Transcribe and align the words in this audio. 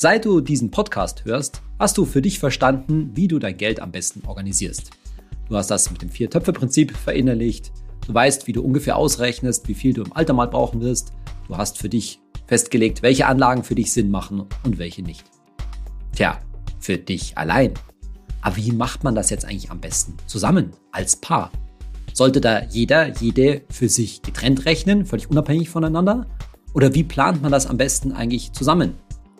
Seit 0.00 0.26
du 0.26 0.40
diesen 0.40 0.70
Podcast 0.70 1.24
hörst, 1.24 1.60
hast 1.76 1.98
du 1.98 2.04
für 2.04 2.22
dich 2.22 2.38
verstanden, 2.38 3.10
wie 3.14 3.26
du 3.26 3.40
dein 3.40 3.56
Geld 3.56 3.80
am 3.80 3.90
besten 3.90 4.22
organisierst. 4.28 4.92
Du 5.48 5.56
hast 5.56 5.72
das 5.72 5.90
mit 5.90 6.02
dem 6.02 6.08
Vier-Töpfe-Prinzip 6.08 6.96
verinnerlicht. 6.96 7.72
Du 8.06 8.14
weißt, 8.14 8.46
wie 8.46 8.52
du 8.52 8.62
ungefähr 8.62 8.94
ausrechnest, 8.94 9.66
wie 9.66 9.74
viel 9.74 9.94
du 9.94 10.04
im 10.04 10.12
Alter 10.12 10.34
mal 10.34 10.46
brauchen 10.46 10.80
wirst. 10.82 11.10
Du 11.48 11.56
hast 11.56 11.78
für 11.78 11.88
dich 11.88 12.20
festgelegt, 12.46 13.02
welche 13.02 13.26
Anlagen 13.26 13.64
für 13.64 13.74
dich 13.74 13.90
Sinn 13.90 14.08
machen 14.08 14.44
und 14.62 14.78
welche 14.78 15.02
nicht. 15.02 15.24
Tja, 16.14 16.38
für 16.78 16.96
dich 16.96 17.36
allein. 17.36 17.74
Aber 18.40 18.56
wie 18.56 18.70
macht 18.70 19.02
man 19.02 19.16
das 19.16 19.30
jetzt 19.30 19.46
eigentlich 19.46 19.72
am 19.72 19.80
besten? 19.80 20.14
Zusammen, 20.26 20.74
als 20.92 21.16
Paar. 21.16 21.50
Sollte 22.12 22.40
da 22.40 22.62
jeder, 22.66 23.08
jede 23.18 23.62
für 23.68 23.88
sich 23.88 24.22
getrennt 24.22 24.64
rechnen, 24.64 25.06
völlig 25.06 25.28
unabhängig 25.28 25.68
voneinander? 25.70 26.28
Oder 26.72 26.94
wie 26.94 27.02
plant 27.02 27.42
man 27.42 27.50
das 27.50 27.66
am 27.66 27.78
besten 27.78 28.12
eigentlich 28.12 28.52
zusammen? 28.52 28.94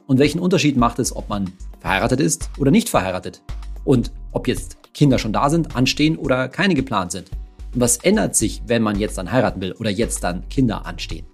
Und 0.08 0.18
welchen 0.18 0.40
Unterschied 0.40 0.78
macht 0.78 0.98
es, 1.00 1.14
ob 1.14 1.28
man 1.28 1.52
verheiratet 1.80 2.18
ist 2.18 2.48
oder 2.56 2.70
nicht 2.70 2.88
verheiratet? 2.88 3.42
Und 3.84 4.10
ob 4.32 4.48
jetzt 4.48 4.78
Kinder 4.94 5.18
schon 5.18 5.34
da 5.34 5.50
sind, 5.50 5.76
anstehen 5.76 6.16
oder 6.16 6.48
keine 6.48 6.74
geplant 6.74 7.12
sind? 7.12 7.30
Und 7.74 7.82
was 7.82 7.98
ändert 7.98 8.34
sich, 8.34 8.62
wenn 8.66 8.82
man 8.82 8.98
jetzt 8.98 9.18
dann 9.18 9.30
heiraten 9.30 9.60
will 9.60 9.72
oder 9.72 9.90
jetzt 9.90 10.24
dann 10.24 10.48
Kinder 10.48 10.86
anstehen? 10.86 11.26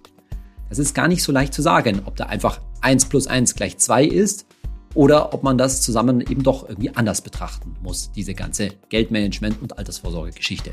Das 0.67 0.77
ist 0.77 0.93
gar 0.93 1.07
nicht 1.07 1.23
so 1.23 1.31
leicht 1.31 1.53
zu 1.53 1.61
sagen, 1.61 2.01
ob 2.03 2.17
da 2.17 2.25
einfach 2.25 2.59
1 2.81 3.05
plus 3.05 3.27
1 3.27 3.55
gleich 3.55 3.77
2 3.77 4.03
ist 4.03 4.45
oder 4.93 5.33
ob 5.33 5.41
man 5.41 5.57
das 5.57 5.81
zusammen 5.81 6.19
eben 6.19 6.43
doch 6.43 6.67
irgendwie 6.67 6.93
anders 6.93 7.21
betrachten 7.21 7.77
muss, 7.81 8.11
diese 8.11 8.33
ganze 8.33 8.71
Geldmanagement- 8.89 9.61
und 9.61 9.77
Altersvorsorge-Geschichte. 9.77 10.71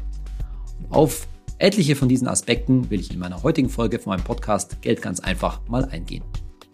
Auf 0.90 1.28
etliche 1.58 1.94
von 1.94 2.08
diesen 2.08 2.26
Aspekten 2.26 2.90
will 2.90 2.98
ich 2.98 3.12
in 3.12 3.20
meiner 3.20 3.44
heutigen 3.44 3.68
Folge 3.68 4.00
von 4.00 4.10
meinem 4.10 4.24
Podcast 4.24 4.82
Geld 4.82 5.00
ganz 5.02 5.20
einfach 5.20 5.60
mal 5.68 5.84
eingehen. 5.84 6.24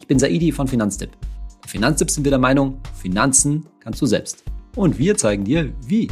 Ich 0.08 0.10
bin 0.10 0.18
Saidi 0.18 0.52
von 0.52 0.66
Finanztipp. 0.66 1.10
Bei 1.60 1.68
Finanztipp 1.68 2.10
sind 2.10 2.24
wir 2.24 2.30
der 2.30 2.38
Meinung, 2.38 2.80
Finanzen 2.94 3.66
kannst 3.80 4.00
du 4.00 4.06
selbst. 4.06 4.42
Und 4.74 4.98
wir 4.98 5.18
zeigen 5.18 5.44
dir, 5.44 5.70
wie. 5.86 6.08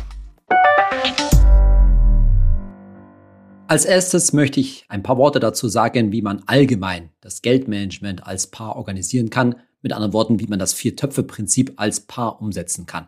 Als 3.67 3.87
erstes 3.87 4.35
möchte 4.35 4.61
ich 4.61 4.85
ein 4.91 5.03
paar 5.03 5.17
Worte 5.17 5.41
dazu 5.41 5.69
sagen, 5.69 6.13
wie 6.13 6.21
man 6.21 6.43
allgemein 6.45 7.09
das 7.23 7.41
Geldmanagement 7.41 8.27
als 8.27 8.49
Paar 8.49 8.77
organisieren 8.77 9.31
kann. 9.31 9.55
Mit 9.81 9.95
anderen 9.95 10.13
Worten, 10.13 10.41
wie 10.41 10.47
man 10.47 10.59
das 10.59 10.75
Vier-Töpfe-Prinzip 10.75 11.73
als 11.77 12.01
Paar 12.01 12.43
umsetzen 12.43 12.85
kann. 12.85 13.07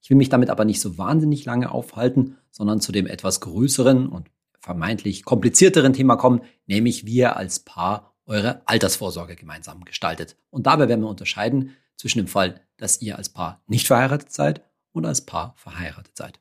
Ich 0.00 0.08
will 0.08 0.16
mich 0.16 0.28
damit 0.28 0.50
aber 0.50 0.64
nicht 0.64 0.80
so 0.80 0.98
wahnsinnig 0.98 1.46
lange 1.46 1.72
aufhalten, 1.72 2.36
sondern 2.52 2.80
zu 2.80 2.92
dem 2.92 3.08
etwas 3.08 3.40
größeren 3.40 4.08
und 4.08 4.28
vermeintlich 4.60 5.24
komplizierteren 5.24 5.94
Thema 5.94 6.14
kommen, 6.14 6.42
nämlich 6.68 7.06
wir 7.06 7.36
als 7.36 7.58
Paar 7.58 8.07
eure 8.28 8.62
Altersvorsorge 8.66 9.34
gemeinsam 9.34 9.84
gestaltet. 9.84 10.36
Und 10.50 10.66
dabei 10.66 10.88
werden 10.88 11.00
wir 11.00 11.08
unterscheiden 11.08 11.74
zwischen 11.96 12.18
dem 12.18 12.28
Fall, 12.28 12.60
dass 12.76 13.00
ihr 13.00 13.16
als 13.16 13.30
Paar 13.30 13.62
nicht 13.66 13.86
verheiratet 13.86 14.32
seid 14.32 14.62
und 14.92 15.04
als 15.04 15.22
Paar 15.22 15.54
verheiratet 15.56 16.16
seid. 16.16 16.38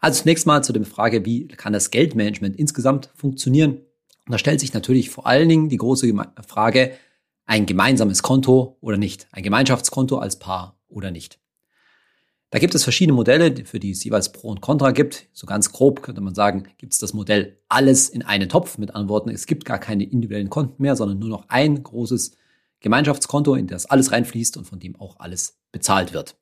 Also 0.00 0.22
zunächst 0.22 0.46
mal 0.46 0.64
zu 0.64 0.72
der 0.72 0.84
Frage, 0.84 1.24
wie 1.24 1.48
kann 1.48 1.72
das 1.72 1.90
Geldmanagement 1.90 2.56
insgesamt 2.56 3.10
funktionieren? 3.14 3.82
Und 4.26 4.32
da 4.32 4.38
stellt 4.38 4.60
sich 4.60 4.72
natürlich 4.72 5.10
vor 5.10 5.26
allen 5.26 5.48
Dingen 5.48 5.68
die 5.68 5.76
große 5.76 6.12
Frage, 6.46 6.96
ein 7.44 7.66
gemeinsames 7.66 8.22
Konto 8.22 8.78
oder 8.80 8.96
nicht, 8.96 9.26
ein 9.32 9.42
Gemeinschaftskonto 9.42 10.18
als 10.18 10.38
Paar 10.38 10.80
oder 10.88 11.10
nicht. 11.10 11.41
Da 12.52 12.58
gibt 12.58 12.74
es 12.74 12.84
verschiedene 12.84 13.16
Modelle, 13.16 13.64
für 13.64 13.80
die 13.80 13.92
es 13.92 14.04
jeweils 14.04 14.30
Pro 14.30 14.50
und 14.50 14.60
Contra 14.60 14.90
gibt. 14.90 15.26
So 15.32 15.46
ganz 15.46 15.72
grob 15.72 16.02
könnte 16.02 16.20
man 16.20 16.34
sagen, 16.34 16.64
gibt 16.76 16.92
es 16.92 16.98
das 16.98 17.14
Modell 17.14 17.58
alles 17.70 18.10
in 18.10 18.20
einen 18.20 18.50
Topf. 18.50 18.76
Mit 18.76 18.90
anderen 18.90 19.08
Worten, 19.08 19.30
es 19.30 19.46
gibt 19.46 19.64
gar 19.64 19.78
keine 19.78 20.04
individuellen 20.04 20.50
Konten 20.50 20.82
mehr, 20.82 20.94
sondern 20.94 21.18
nur 21.18 21.30
noch 21.30 21.48
ein 21.48 21.82
großes 21.82 22.36
Gemeinschaftskonto, 22.80 23.54
in 23.54 23.68
das 23.68 23.86
alles 23.86 24.12
reinfließt 24.12 24.58
und 24.58 24.66
von 24.66 24.80
dem 24.80 25.00
auch 25.00 25.18
alles 25.18 25.60
bezahlt 25.72 26.12
wird. 26.12 26.36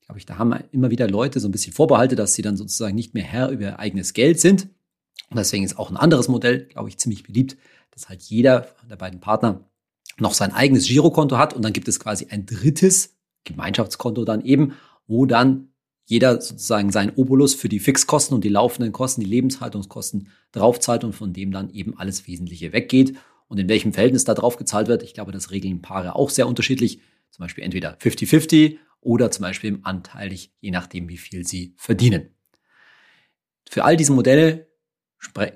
Ich 0.00 0.06
glaube, 0.06 0.20
da 0.24 0.38
haben 0.38 0.54
immer 0.70 0.90
wieder 0.90 1.08
Leute 1.08 1.40
so 1.40 1.48
ein 1.48 1.52
bisschen 1.52 1.72
Vorbehalte, 1.72 2.14
dass 2.14 2.34
sie 2.34 2.42
dann 2.42 2.56
sozusagen 2.56 2.94
nicht 2.94 3.14
mehr 3.14 3.24
Herr 3.24 3.48
über 3.48 3.62
ihr 3.62 3.78
eigenes 3.80 4.12
Geld 4.12 4.38
sind. 4.38 4.68
Und 5.30 5.36
deswegen 5.36 5.64
ist 5.64 5.80
auch 5.80 5.90
ein 5.90 5.96
anderes 5.96 6.28
Modell, 6.28 6.66
glaube 6.66 6.90
ich, 6.90 6.98
ziemlich 6.98 7.24
beliebt, 7.24 7.56
dass 7.90 8.08
halt 8.08 8.22
jeder 8.22 8.68
der 8.88 8.94
beiden 8.94 9.18
Partner 9.18 9.68
noch 10.16 10.34
sein 10.34 10.52
eigenes 10.52 10.86
Girokonto 10.86 11.38
hat 11.38 11.54
und 11.54 11.62
dann 11.62 11.72
gibt 11.72 11.88
es 11.88 11.98
quasi 11.98 12.28
ein 12.30 12.46
drittes 12.46 13.16
Gemeinschaftskonto 13.42 14.24
dann 14.24 14.42
eben, 14.42 14.74
wo 15.10 15.26
dann 15.26 15.72
jeder 16.06 16.40
sozusagen 16.40 16.90
seinen 16.90 17.10
Obolus 17.10 17.54
für 17.54 17.68
die 17.68 17.80
Fixkosten 17.80 18.34
und 18.34 18.44
die 18.44 18.48
laufenden 18.48 18.92
Kosten, 18.92 19.20
die 19.20 19.26
Lebenshaltungskosten 19.26 20.28
draufzahlt 20.52 21.04
und 21.04 21.14
von 21.14 21.32
dem 21.32 21.50
dann 21.52 21.70
eben 21.70 21.98
alles 21.98 22.26
Wesentliche 22.26 22.72
weggeht. 22.72 23.16
Und 23.48 23.58
in 23.58 23.68
welchem 23.68 23.92
Verhältnis 23.92 24.24
da 24.24 24.34
drauf 24.34 24.56
gezahlt 24.56 24.86
wird, 24.86 25.02
ich 25.02 25.12
glaube, 25.12 25.32
das 25.32 25.50
regeln 25.50 25.82
Paare 25.82 26.14
auch 26.14 26.30
sehr 26.30 26.46
unterschiedlich. 26.46 27.00
Zum 27.30 27.42
Beispiel 27.42 27.64
entweder 27.64 27.96
50-50 27.98 28.76
oder 29.00 29.30
zum 29.32 29.42
Beispiel 29.42 29.80
anteilig, 29.82 30.52
je 30.60 30.70
nachdem, 30.70 31.08
wie 31.08 31.16
viel 31.16 31.46
sie 31.46 31.74
verdienen. 31.76 32.30
Für 33.68 33.84
all 33.84 33.96
diese 33.96 34.12
Modelle 34.12 34.68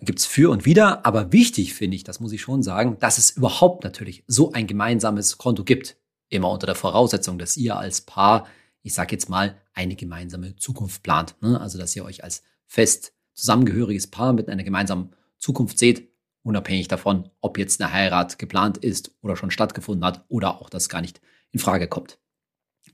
gibt's 0.02 0.26
für 0.26 0.50
und 0.50 0.64
wieder, 0.64 1.06
aber 1.06 1.32
wichtig 1.32 1.74
finde 1.74 1.96
ich, 1.96 2.04
das 2.04 2.20
muss 2.20 2.32
ich 2.32 2.42
schon 2.42 2.62
sagen, 2.62 2.96
dass 2.98 3.18
es 3.18 3.30
überhaupt 3.30 3.84
natürlich 3.84 4.24
so 4.26 4.52
ein 4.52 4.66
gemeinsames 4.66 5.38
Konto 5.38 5.62
gibt. 5.62 5.96
Immer 6.28 6.50
unter 6.50 6.66
der 6.66 6.74
Voraussetzung, 6.74 7.38
dass 7.38 7.56
ihr 7.56 7.76
als 7.76 8.00
Paar 8.00 8.46
ich 8.84 8.94
sage 8.94 9.12
jetzt 9.12 9.28
mal, 9.28 9.56
eine 9.72 9.96
gemeinsame 9.96 10.54
Zukunft 10.56 11.02
plant. 11.02 11.34
Ne? 11.40 11.60
Also, 11.60 11.78
dass 11.78 11.96
ihr 11.96 12.04
euch 12.04 12.22
als 12.22 12.44
fest 12.66 13.12
zusammengehöriges 13.32 14.06
Paar 14.06 14.32
mit 14.32 14.48
einer 14.48 14.62
gemeinsamen 14.62 15.10
Zukunft 15.38 15.78
seht, 15.78 16.08
unabhängig 16.42 16.86
davon, 16.86 17.30
ob 17.40 17.58
jetzt 17.58 17.82
eine 17.82 17.92
Heirat 17.92 18.38
geplant 18.38 18.78
ist 18.78 19.16
oder 19.22 19.36
schon 19.36 19.50
stattgefunden 19.50 20.04
hat 20.04 20.24
oder 20.28 20.60
auch 20.60 20.70
das 20.70 20.88
gar 20.88 21.00
nicht 21.00 21.20
in 21.50 21.58
Frage 21.58 21.88
kommt. 21.88 22.18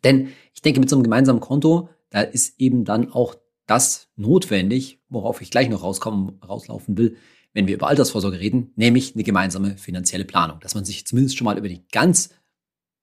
Denn 0.04 0.28
ich 0.54 0.62
denke, 0.62 0.80
mit 0.80 0.88
so 0.88 0.96
einem 0.96 1.02
gemeinsamen 1.02 1.40
Konto, 1.40 1.90
da 2.08 2.20
ist 2.20 2.58
eben 2.60 2.84
dann 2.84 3.12
auch 3.12 3.34
das 3.66 4.08
notwendig, 4.16 5.00
worauf 5.08 5.40
ich 5.40 5.50
gleich 5.50 5.68
noch 5.68 5.82
rauskommen, 5.82 6.40
rauslaufen 6.42 6.96
will, 6.96 7.16
wenn 7.52 7.66
wir 7.66 7.74
über 7.74 7.88
Altersvorsorge 7.88 8.38
reden, 8.38 8.72
nämlich 8.76 9.14
eine 9.14 9.24
gemeinsame 9.24 9.76
finanzielle 9.76 10.24
Planung, 10.24 10.60
dass 10.60 10.74
man 10.76 10.84
sich 10.84 11.04
zumindest 11.06 11.36
schon 11.36 11.44
mal 11.44 11.58
über 11.58 11.68
die 11.68 11.86
ganz 11.88 12.30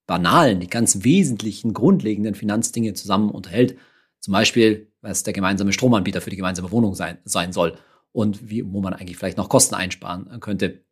banalen, 0.07 0.61
die 0.61 0.67
ganz 0.67 1.03
wesentlichen, 1.03 1.73
grundlegenden 1.73 2.33
Finanzdinge 2.33 2.93
zusammen 2.93 3.29
unterhält. 3.29 3.77
Zum 4.19 4.31
Beispiel, 4.31 4.91
was 5.01 5.23
der 5.23 5.33
gemeinsame 5.33 5.73
Stromanbieter 5.73 6.21
für 6.21 6.29
die 6.29 6.37
gemeinsame 6.37 6.71
Wohnung 6.71 6.95
sein, 6.95 7.19
sein 7.25 7.53
soll 7.53 7.77
und 8.13 8.49
wie, 8.49 8.65
wo 8.71 8.81
man 8.81 8.93
eigentlich 8.93 9.17
vielleicht 9.17 9.37
noch 9.37 9.49
Kosten 9.49 9.75
einsparen 9.75 10.39
könnte 10.39 10.83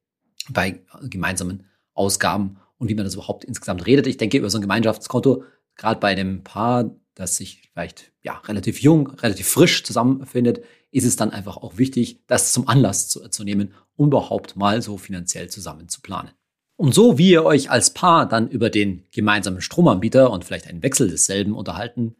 bei 0.50 0.82
gemeinsamen 1.10 1.66
Ausgaben 1.94 2.58
und 2.78 2.90
wie 2.90 2.96
man 2.96 3.06
das 3.06 3.16
überhaupt 3.16 3.46
insgesamt 3.46 3.86
redet. 3.88 4.06
Ich 4.06 4.18
denke, 4.18 4.38
über 4.38 4.50
so 4.50 4.58
ein 4.58 4.62
Gemeinschaftskonto, 4.62 5.44
gerade 5.76 6.00
bei 6.00 6.10
einem 6.10 6.44
Paar, 6.44 6.92
das 7.16 7.38
sich 7.38 7.70
vielleicht 7.72 8.12
ja, 8.22 8.38
relativ 8.40 8.82
jung, 8.82 9.08
relativ 9.08 9.48
frisch 9.48 9.84
zusammenfindet, 9.84 10.62
ist 10.92 11.06
es 11.06 11.16
dann 11.16 11.32
einfach 11.32 11.58
auch 11.58 11.78
wichtig, 11.78 12.22
das 12.28 12.54
zum 12.54 12.68
Anlass 12.68 13.10
zu, 13.10 13.28
zu 13.30 13.44
nehmen, 13.44 13.74
um 13.96 14.08
überhaupt 14.08 14.56
mal 14.56 14.82
so 14.82 14.98
finanziell 14.98 15.50
zusammen 15.50 15.88
zu 15.90 16.02
planen. 16.02 16.32
Und 16.78 16.94
so 16.94 17.18
wie 17.18 17.32
ihr 17.32 17.46
euch 17.46 17.72
als 17.72 17.92
Paar 17.92 18.28
dann 18.28 18.50
über 18.50 18.70
den 18.70 19.06
gemeinsamen 19.12 19.62
Stromanbieter 19.62 20.30
und 20.32 20.44
vielleicht 20.44 20.68
einen 20.68 20.84
Wechsel 20.84 21.10
desselben 21.10 21.54
unterhalten 21.54 22.16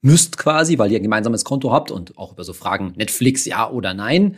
müsst 0.00 0.38
quasi, 0.38 0.78
weil 0.78 0.92
ihr 0.92 1.00
ein 1.00 1.02
gemeinsames 1.02 1.44
Konto 1.44 1.72
habt 1.72 1.90
und 1.90 2.16
auch 2.16 2.32
über 2.32 2.44
so 2.44 2.52
Fragen 2.52 2.92
Netflix 2.96 3.44
ja 3.44 3.68
oder 3.68 3.94
nein, 3.94 4.36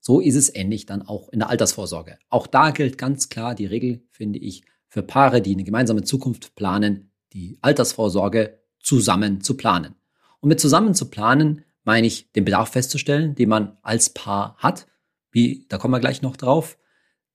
so 0.00 0.20
ist 0.20 0.36
es 0.36 0.54
ähnlich 0.54 0.86
dann 0.86 1.02
auch 1.02 1.28
in 1.28 1.40
der 1.40 1.50
Altersvorsorge. 1.50 2.18
Auch 2.30 2.46
da 2.46 2.70
gilt 2.70 2.96
ganz 2.96 3.28
klar 3.28 3.54
die 3.54 3.66
Regel, 3.66 4.02
finde 4.10 4.38
ich, 4.38 4.64
für 4.88 5.02
Paare, 5.02 5.42
die 5.42 5.52
eine 5.52 5.64
gemeinsame 5.64 6.02
Zukunft 6.02 6.54
planen, 6.54 7.12
die 7.34 7.58
Altersvorsorge 7.60 8.60
zusammen 8.80 9.42
zu 9.42 9.56
planen. 9.56 9.94
Und 10.40 10.48
mit 10.48 10.58
zusammen 10.58 10.94
zu 10.94 11.10
planen 11.10 11.64
meine 11.84 12.06
ich, 12.06 12.32
den 12.32 12.44
Bedarf 12.44 12.70
festzustellen, 12.70 13.34
den 13.34 13.48
man 13.48 13.76
als 13.82 14.10
Paar 14.10 14.56
hat. 14.58 14.86
Wie, 15.30 15.66
da 15.68 15.78
kommen 15.78 15.92
wir 15.92 16.00
gleich 16.00 16.22
noch 16.22 16.36
drauf 16.36 16.78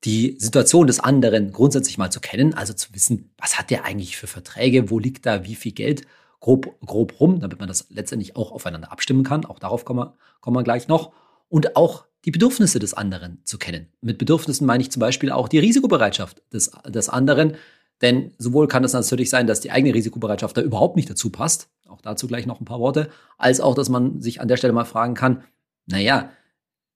die 0.05 0.37
Situation 0.39 0.87
des 0.87 0.99
anderen 0.99 1.51
grundsätzlich 1.51 1.97
mal 1.97 2.11
zu 2.11 2.19
kennen, 2.19 2.53
also 2.53 2.73
zu 2.73 2.93
wissen, 2.93 3.31
was 3.37 3.57
hat 3.57 3.71
der 3.71 3.85
eigentlich 3.85 4.17
für 4.17 4.27
Verträge, 4.27 4.89
wo 4.91 4.99
liegt 4.99 5.25
da 5.25 5.45
wie 5.45 5.55
viel 5.55 5.71
Geld 5.71 6.03
grob, 6.39 6.79
grob 6.85 7.19
rum, 7.19 7.39
damit 7.39 7.59
man 7.59 7.67
das 7.67 7.87
letztendlich 7.89 8.35
auch 8.35 8.51
aufeinander 8.51 8.91
abstimmen 8.91 9.23
kann. 9.23 9.45
Auch 9.45 9.57
darauf 9.57 9.83
kommen 9.83 9.99
wir, 9.99 10.13
kommen 10.41 10.55
wir 10.55 10.63
gleich 10.63 10.87
noch. 10.87 11.11
Und 11.49 11.75
auch 11.75 12.05
die 12.23 12.31
Bedürfnisse 12.31 12.77
des 12.77 12.93
anderen 12.93 13.41
zu 13.45 13.57
kennen. 13.57 13.87
Mit 14.01 14.19
Bedürfnissen 14.19 14.67
meine 14.67 14.81
ich 14.83 14.91
zum 14.91 14.99
Beispiel 14.99 15.31
auch 15.31 15.47
die 15.47 15.59
Risikobereitschaft 15.59 16.41
des, 16.53 16.71
des 16.87 17.09
anderen. 17.09 17.55
Denn 18.01 18.31
sowohl 18.37 18.67
kann 18.67 18.83
es 18.83 18.93
natürlich 18.93 19.29
sein, 19.29 19.47
dass 19.47 19.59
die 19.59 19.71
eigene 19.71 19.93
Risikobereitschaft 19.93 20.55
da 20.57 20.61
überhaupt 20.61 20.97
nicht 20.97 21.09
dazu 21.09 21.31
passt. 21.31 21.69
Auch 21.87 22.01
dazu 22.01 22.27
gleich 22.27 22.45
noch 22.45 22.59
ein 22.59 22.65
paar 22.65 22.79
Worte. 22.79 23.09
Als 23.37 23.59
auch, 23.59 23.73
dass 23.73 23.89
man 23.89 24.21
sich 24.21 24.41
an 24.41 24.47
der 24.47 24.57
Stelle 24.57 24.73
mal 24.73 24.85
fragen 24.85 25.15
kann, 25.15 25.43
naja, 25.87 26.29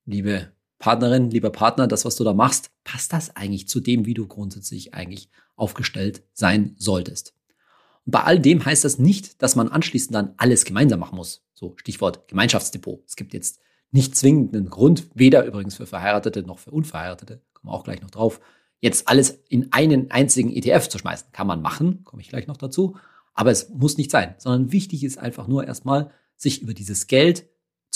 liebe 0.06 0.52
Partnerin, 0.80 1.30
lieber 1.30 1.50
Partner, 1.50 1.88
das, 1.88 2.06
was 2.06 2.16
du 2.16 2.24
da 2.24 2.34
machst, 2.34 2.72
passt 2.84 3.14
das 3.14 3.36
eigentlich 3.36 3.68
zu 3.68 3.82
dem, 3.82 4.06
wie 4.06 4.14
du 4.14 4.28
grundsätzlich 4.28 4.94
eigentlich 4.94 5.30
aufgestellt 5.56 6.24
sein 6.34 6.76
solltest? 6.78 7.34
Und 8.06 8.14
bei 8.14 8.24
all 8.24 8.40
dem 8.40 8.66
heißt 8.66 8.86
das 8.86 8.98
nicht, 8.98 9.42
dass 9.42 9.56
man 9.56 9.68
anschließend 9.68 10.16
dann 10.16 10.34
alles 10.38 10.66
gemeinsam 10.66 11.02
machen 11.02 11.18
muss. 11.18 11.44
So 11.54 11.76
Stichwort 11.78 12.28
Gemeinschaftsdepot. 12.28 13.04
Es 13.06 13.18
gibt 13.18 13.34
jetzt 13.34 13.60
nicht 13.92 14.16
zwingend 14.16 14.56
einen 14.56 14.70
Grund, 14.70 15.10
weder 15.14 15.46
übrigens 15.46 15.76
für 15.76 15.86
Verheiratete 15.86 16.44
noch 16.44 16.60
für 16.60 16.72
Unverheiratete, 16.72 17.42
kommen 17.54 17.72
wir 17.72 17.76
auch 17.76 17.84
gleich 17.84 18.02
noch 18.02 18.12
drauf, 18.12 18.40
jetzt 18.80 19.10
alles 19.10 19.44
in 19.50 19.74
einen 19.74 20.12
einzigen 20.12 20.52
ETF 20.52 20.88
zu 20.88 20.98
schmeißen. 20.98 21.32
Kann 21.34 21.48
man 21.48 21.62
machen, 21.62 22.04
komme 22.06 22.22
ich 22.22 22.30
gleich 22.30 22.48
noch 22.48 22.58
dazu. 22.58 22.96
Aber 23.34 23.52
es 23.52 23.70
muss 23.70 23.98
nicht 23.98 24.12
sein, 24.12 24.36
sondern 24.38 24.72
wichtig 24.72 25.04
ist 25.04 25.18
einfach 25.18 25.48
nur 25.48 25.68
erstmal, 25.68 26.12
sich 26.36 26.62
über 26.62 26.74
dieses 26.74 27.08
Geld 27.08 27.48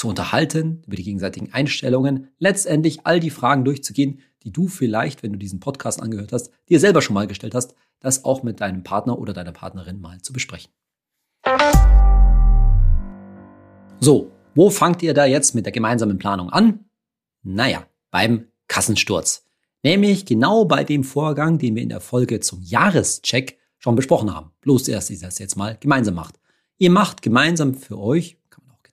zu 0.03 0.09
unterhalten, 0.09 0.83
über 0.85 0.97
die 0.97 1.03
gegenseitigen 1.03 1.53
Einstellungen, 1.53 2.27
letztendlich 2.37 3.05
all 3.05 3.21
die 3.21 3.29
Fragen 3.29 3.63
durchzugehen, 3.63 4.19
die 4.43 4.51
du 4.51 4.67
vielleicht, 4.67 5.23
wenn 5.23 5.31
du 5.31 5.39
diesen 5.39 5.61
Podcast 5.61 6.01
angehört 6.01 6.33
hast, 6.33 6.51
dir 6.67 6.81
selber 6.81 7.01
schon 7.01 7.13
mal 7.13 7.25
gestellt 7.25 7.55
hast, 7.55 7.73
das 8.01 8.25
auch 8.25 8.43
mit 8.43 8.59
deinem 8.59 8.83
Partner 8.83 9.17
oder 9.17 9.31
deiner 9.31 9.53
Partnerin 9.53 10.01
mal 10.01 10.21
zu 10.21 10.33
besprechen. 10.33 10.73
So, 14.01 14.29
wo 14.55 14.69
fangt 14.69 15.01
ihr 15.03 15.13
da 15.13 15.23
jetzt 15.23 15.55
mit 15.55 15.65
der 15.65 15.71
gemeinsamen 15.71 16.17
Planung 16.17 16.49
an? 16.49 16.81
Naja, 17.41 17.87
beim 18.11 18.47
Kassensturz. 18.67 19.45
Nämlich 19.83 20.25
genau 20.25 20.65
bei 20.65 20.83
dem 20.83 21.05
Vorgang, 21.05 21.59
den 21.59 21.75
wir 21.75 21.81
in 21.81 21.87
der 21.87 22.01
Folge 22.01 22.41
zum 22.41 22.61
Jahrescheck 22.61 23.57
schon 23.79 23.95
besprochen 23.95 24.35
haben. 24.35 24.51
Bloß 24.59 24.89
erst, 24.89 25.11
dass 25.11 25.21
ihr 25.21 25.25
das 25.25 25.39
jetzt 25.39 25.55
mal 25.55 25.77
gemeinsam 25.79 26.15
macht. 26.15 26.41
Ihr 26.77 26.89
macht 26.89 27.21
gemeinsam 27.21 27.73
für 27.73 27.97
euch, 27.97 28.37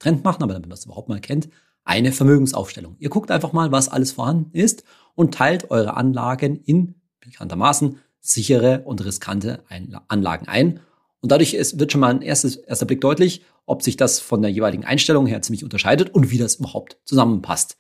getrennt 0.01 0.25
machen, 0.25 0.43
aber 0.43 0.55
damit 0.55 0.69
man 0.69 0.77
das 0.77 0.87
überhaupt 0.87 1.09
mal 1.09 1.21
kennt, 1.21 1.49
eine 1.85 2.13
Vermögensaufstellung. 2.13 2.97
Ihr 2.99 3.11
guckt 3.11 3.31
einfach 3.31 3.53
mal, 3.53 3.71
was 3.71 3.89
alles 3.89 4.13
vorhanden 4.13 4.51
ist 4.53 4.83
und 5.15 5.35
teilt 5.35 5.71
eure 5.71 5.97
Anlagen 5.97 6.57
in 6.57 6.95
bekanntermaßen 7.21 7.99
sichere 8.21 8.83
und 8.85 9.05
riskante 9.05 9.63
Anlagen 10.09 10.49
ein. 10.49 10.81
Und 11.21 11.33
dadurch 11.33 11.55
ist, 11.55 11.79
wird 11.79 11.93
schon 11.93 12.01
mal 12.01 12.11
ein 12.11 12.23
erstes, 12.23 12.57
erster 12.57 12.87
Blick 12.87 13.01
deutlich, 13.01 13.43
ob 13.67 13.83
sich 13.83 13.97
das 13.97 14.21
von 14.21 14.43
der 14.43 14.51
jeweiligen 14.51 14.85
Einstellung 14.85 15.27
her 15.27 15.43
ziemlich 15.43 15.65
unterscheidet 15.65 16.11
und 16.15 16.31
wie 16.31 16.39
das 16.39 16.57
überhaupt 16.57 16.99
zusammenpasst. 17.05 17.77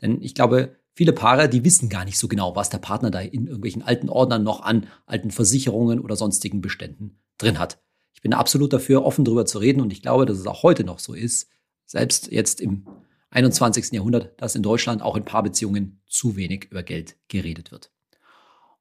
Denn 0.00 0.22
ich 0.22 0.34
glaube, 0.34 0.76
viele 0.94 1.12
Paare, 1.12 1.48
die 1.48 1.64
wissen 1.64 1.88
gar 1.88 2.04
nicht 2.04 2.18
so 2.18 2.28
genau, 2.28 2.54
was 2.54 2.70
der 2.70 2.78
Partner 2.78 3.10
da 3.10 3.20
in 3.20 3.46
irgendwelchen 3.46 3.82
alten 3.82 4.08
Ordnern 4.08 4.44
noch 4.44 4.62
an 4.62 4.86
alten 5.06 5.32
Versicherungen 5.32 6.00
oder 6.00 6.16
sonstigen 6.16 6.60
Beständen 6.60 7.20
drin 7.38 7.58
hat. 7.58 7.80
Ich 8.14 8.22
bin 8.22 8.32
absolut 8.32 8.72
dafür, 8.72 9.04
offen 9.04 9.24
darüber 9.24 9.44
zu 9.44 9.58
reden 9.58 9.80
und 9.80 9.92
ich 9.92 10.02
glaube, 10.02 10.24
dass 10.24 10.38
es 10.38 10.46
auch 10.46 10.62
heute 10.62 10.84
noch 10.84 11.00
so 11.00 11.14
ist, 11.14 11.48
selbst 11.86 12.30
jetzt 12.30 12.60
im 12.60 12.86
21. 13.30 13.92
Jahrhundert, 13.92 14.40
dass 14.40 14.54
in 14.54 14.62
Deutschland 14.62 15.02
auch 15.02 15.16
in 15.16 15.24
Paarbeziehungen 15.24 16.00
zu 16.06 16.36
wenig 16.36 16.68
über 16.70 16.82
Geld 16.82 17.16
geredet 17.28 17.72
wird. 17.72 17.90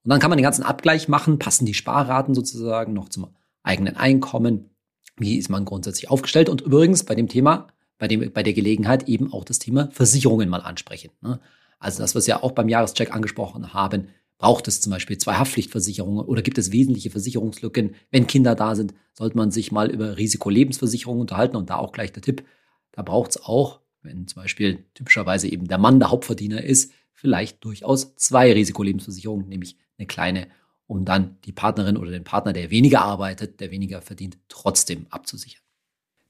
Und 0.03 0.09
dann 0.09 0.19
kann 0.19 0.29
man 0.29 0.37
den 0.37 0.43
ganzen 0.43 0.63
Abgleich 0.63 1.07
machen, 1.07 1.39
passen 1.39 1.65
die 1.65 1.73
Sparraten 1.73 2.35
sozusagen 2.35 2.93
noch 2.93 3.09
zum 3.09 3.27
eigenen 3.63 3.95
Einkommen, 3.95 4.69
wie 5.17 5.37
ist 5.37 5.49
man 5.49 5.65
grundsätzlich 5.65 6.09
aufgestellt 6.09 6.49
und 6.49 6.61
übrigens 6.61 7.03
bei 7.03 7.15
dem 7.15 7.27
Thema, 7.27 7.67
bei, 7.97 8.07
dem, 8.07 8.31
bei 8.31 8.43
der 8.43 8.53
Gelegenheit 8.53 9.07
eben 9.07 9.31
auch 9.31 9.45
das 9.45 9.59
Thema 9.59 9.89
Versicherungen 9.91 10.49
mal 10.49 10.61
ansprechen. 10.61 11.11
Ne? 11.21 11.39
Also 11.79 12.01
das, 12.01 12.15
was 12.15 12.27
wir 12.27 12.35
ja 12.35 12.43
auch 12.43 12.51
beim 12.51 12.69
Jahrescheck 12.69 13.13
angesprochen 13.13 13.73
haben, 13.73 14.09
braucht 14.37 14.67
es 14.67 14.81
zum 14.81 14.91
Beispiel 14.91 15.17
zwei 15.17 15.35
Haftpflichtversicherungen 15.35 16.25
oder 16.25 16.41
gibt 16.41 16.57
es 16.57 16.71
wesentliche 16.71 17.09
Versicherungslücken? 17.09 17.95
Wenn 18.11 18.27
Kinder 18.27 18.55
da 18.55 18.75
sind, 18.75 18.93
sollte 19.13 19.37
man 19.37 19.51
sich 19.51 19.71
mal 19.71 19.89
über 19.89 20.17
Risikolebensversicherungen 20.17 21.21
unterhalten 21.21 21.55
und 21.55 21.69
da 21.69 21.77
auch 21.77 21.91
gleich 21.91 22.11
der 22.11 22.23
Tipp, 22.23 22.43
da 22.93 23.01
braucht 23.01 23.31
es 23.31 23.43
auch, 23.43 23.81
wenn 24.01 24.27
zum 24.27 24.41
Beispiel 24.41 24.85
typischerweise 24.93 25.47
eben 25.47 25.67
der 25.67 25.77
Mann 25.77 25.99
der 25.99 26.11
Hauptverdiener 26.11 26.63
ist, 26.63 26.93
vielleicht 27.11 27.63
durchaus 27.63 28.15
zwei 28.15 28.51
Risikolebensversicherungen, 28.53 29.47
nämlich 29.47 29.77
eine 29.97 30.07
kleine, 30.07 30.47
um 30.87 31.05
dann 31.05 31.37
die 31.45 31.51
Partnerin 31.51 31.97
oder 31.97 32.11
den 32.11 32.23
Partner, 32.23 32.53
der 32.53 32.69
weniger 32.69 33.01
arbeitet, 33.01 33.59
der 33.59 33.71
weniger 33.71 34.01
verdient, 34.01 34.37
trotzdem 34.47 35.07
abzusichern. 35.09 35.61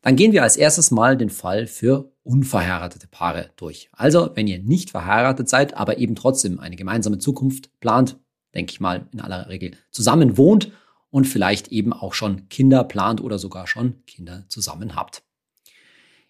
Dann 0.01 0.15
gehen 0.15 0.33
wir 0.33 0.43
als 0.43 0.57
erstes 0.57 0.91
mal 0.91 1.17
den 1.17 1.29
Fall 1.29 1.65
für 1.65 2.11
unverheiratete 2.23 3.07
Paare 3.07 3.49
durch. 3.55 3.89
Also, 3.93 4.31
wenn 4.35 4.47
ihr 4.47 4.59
nicht 4.59 4.91
verheiratet 4.91 5.49
seid, 5.49 5.75
aber 5.75 5.97
eben 5.97 6.15
trotzdem 6.15 6.59
eine 6.59 6.75
gemeinsame 6.75 7.19
Zukunft 7.19 7.79
plant, 7.79 8.17
denke 8.53 8.71
ich 8.71 8.79
mal 8.79 9.07
in 9.11 9.21
aller 9.21 9.49
Regel 9.49 9.71
zusammen 9.91 10.37
wohnt 10.37 10.71
und 11.09 11.25
vielleicht 11.25 11.69
eben 11.69 11.93
auch 11.93 12.13
schon 12.13 12.49
Kinder 12.49 12.83
plant 12.83 13.21
oder 13.21 13.39
sogar 13.39 13.65
schon 13.65 14.05
Kinder 14.05 14.43
zusammen 14.49 14.95
habt. 14.95 15.23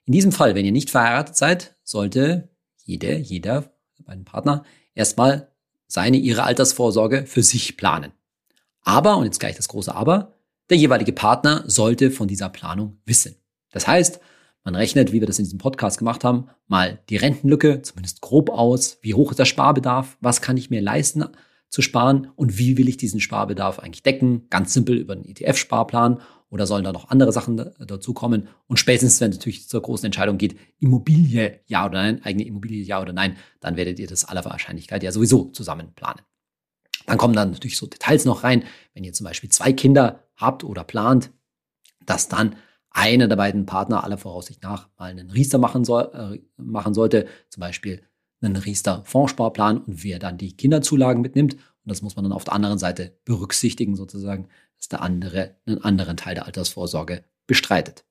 In 0.06 0.14
diesem 0.14 0.32
Fall, 0.32 0.56
wenn 0.56 0.66
ihr 0.66 0.72
nicht 0.72 0.90
verheiratet 0.90 1.38
seid, 1.38 1.76
sollte 1.84 2.50
jede, 2.84 3.18
jeder, 3.18 3.72
beiden 4.06 4.26
Partner, 4.26 4.64
erstmal 4.96 5.52
seine, 5.88 6.18
ihre 6.18 6.44
Altersvorsorge 6.44 7.26
für 7.26 7.44
sich 7.44 7.78
planen. 7.78 8.12
Aber, 8.82 9.18
und 9.18 9.26
jetzt 9.26 9.40
gleich 9.40 9.56
das 9.56 9.70
große 9.70 9.96
Aber, 9.96 10.34
der 10.70 10.78
jeweilige 10.78 11.14
Partner 11.14 11.64
sollte 11.68 12.12
von 12.12 12.28
dieser 12.28 12.50
Planung 12.50 12.98
wissen. 13.06 13.36
Das 13.72 13.88
heißt, 13.88 14.20
man 14.64 14.76
rechnet, 14.76 15.12
wie 15.12 15.20
wir 15.20 15.28
das 15.28 15.40
in 15.40 15.46
diesem 15.46 15.60
Podcast 15.60 15.98
gemacht 15.98 16.24
haben, 16.24 16.48
mal 16.68 17.00
die 17.10 17.18
Rentenlücke 17.18 17.82
zumindest 17.82 18.22
grob 18.22 18.50
aus. 18.50 18.98
Wie 19.02 19.14
hoch 19.14 19.32
ist 19.32 19.40
der 19.40 19.46
Sparbedarf? 19.46 20.18
Was 20.22 20.42
kann 20.42 20.58
ich 20.58 20.70
mir 20.70 20.82
leisten 20.82 21.26
zu 21.70 21.82
sparen? 21.82 22.32
Und 22.36 22.58
wie 22.58 22.78
will 22.78 22.88
ich 22.88 22.98
diesen 22.98 23.20
Sparbedarf 23.20 23.80
eigentlich 23.80 24.04
decken? 24.04 24.48
Ganz 24.50 24.74
simpel 24.74 24.98
über 24.98 25.14
einen 25.14 25.26
ETF-Sparplan 25.26 26.22
oder 26.54 26.68
sollen 26.68 26.84
da 26.84 26.92
noch 26.92 27.10
andere 27.10 27.32
Sachen 27.32 27.58
dazu 27.80 28.14
kommen? 28.14 28.48
Und 28.68 28.78
spätestens, 28.78 29.20
wenn 29.20 29.32
es 29.32 29.38
natürlich 29.38 29.68
zur 29.68 29.82
großen 29.82 30.06
Entscheidung 30.06 30.38
geht, 30.38 30.56
Immobilie 30.80 31.62
ja 31.66 31.84
oder 31.84 32.04
nein, 32.04 32.24
eigene 32.24 32.46
Immobilie 32.46 32.84
ja 32.84 33.02
oder 33.02 33.12
nein, 33.12 33.38
dann 33.60 33.76
werdet 33.76 33.98
ihr 33.98 34.06
das 34.06 34.24
aller 34.26 34.46
Wahrscheinlichkeit 34.46 35.02
ja 35.02 35.12
sowieso 35.12 35.46
zusammen 35.46 35.94
planen. 35.96 36.22
Dann 37.08 37.18
kommen 37.18 37.34
dann 37.34 37.52
natürlich 37.52 37.76
so 37.76 37.88
Details 37.88 38.26
noch 38.26 38.44
rein, 38.44 38.64
wenn 38.94 39.04
ihr 39.04 39.14
zum 39.14 39.26
Beispiel 39.26 39.50
zwei 39.50 39.74
Kinder 39.74 40.28
habt 40.36 40.64
oder 40.64 40.84
plant, 40.84 41.32
dass 42.06 42.30
dann 42.30 42.56
einer 42.92 43.28
der 43.28 43.36
beiden 43.36 43.66
Partner 43.66 44.04
aller 44.04 44.20
Voraussicht 44.20 44.62
nach 44.62 44.90
mal 45.00 45.10
einen 45.10 45.32
Riester 45.32 45.58
machen, 45.58 45.84
soll, 45.84 46.12
äh, 46.14 46.62
machen 46.62 46.94
sollte, 46.94 47.26
zum 47.50 47.62
Beispiel 47.62 48.04
einen 48.42 48.58
Riester-Fondssparplan 48.58 49.80
und 49.80 50.04
wer 50.04 50.20
dann 50.20 50.38
die 50.38 50.56
Kinderzulagen 50.56 51.24
mitnimmt. 51.24 51.56
Und 51.56 51.90
das 51.90 52.04
muss 52.04 52.16
man 52.16 52.24
dann 52.24 52.32
auf 52.32 52.44
der 52.44 52.54
anderen 52.54 52.78
Seite 52.78 53.18
berücksichtigen, 53.26 53.96
sozusagen, 53.96 54.50
dass 54.84 54.90
der 54.90 55.02
andere 55.02 55.56
einen 55.66 55.82
anderen 55.82 56.18
Teil 56.18 56.36
der 56.36 56.46
Altersvorsorge 56.46 57.24
bestreitet. 57.48 58.04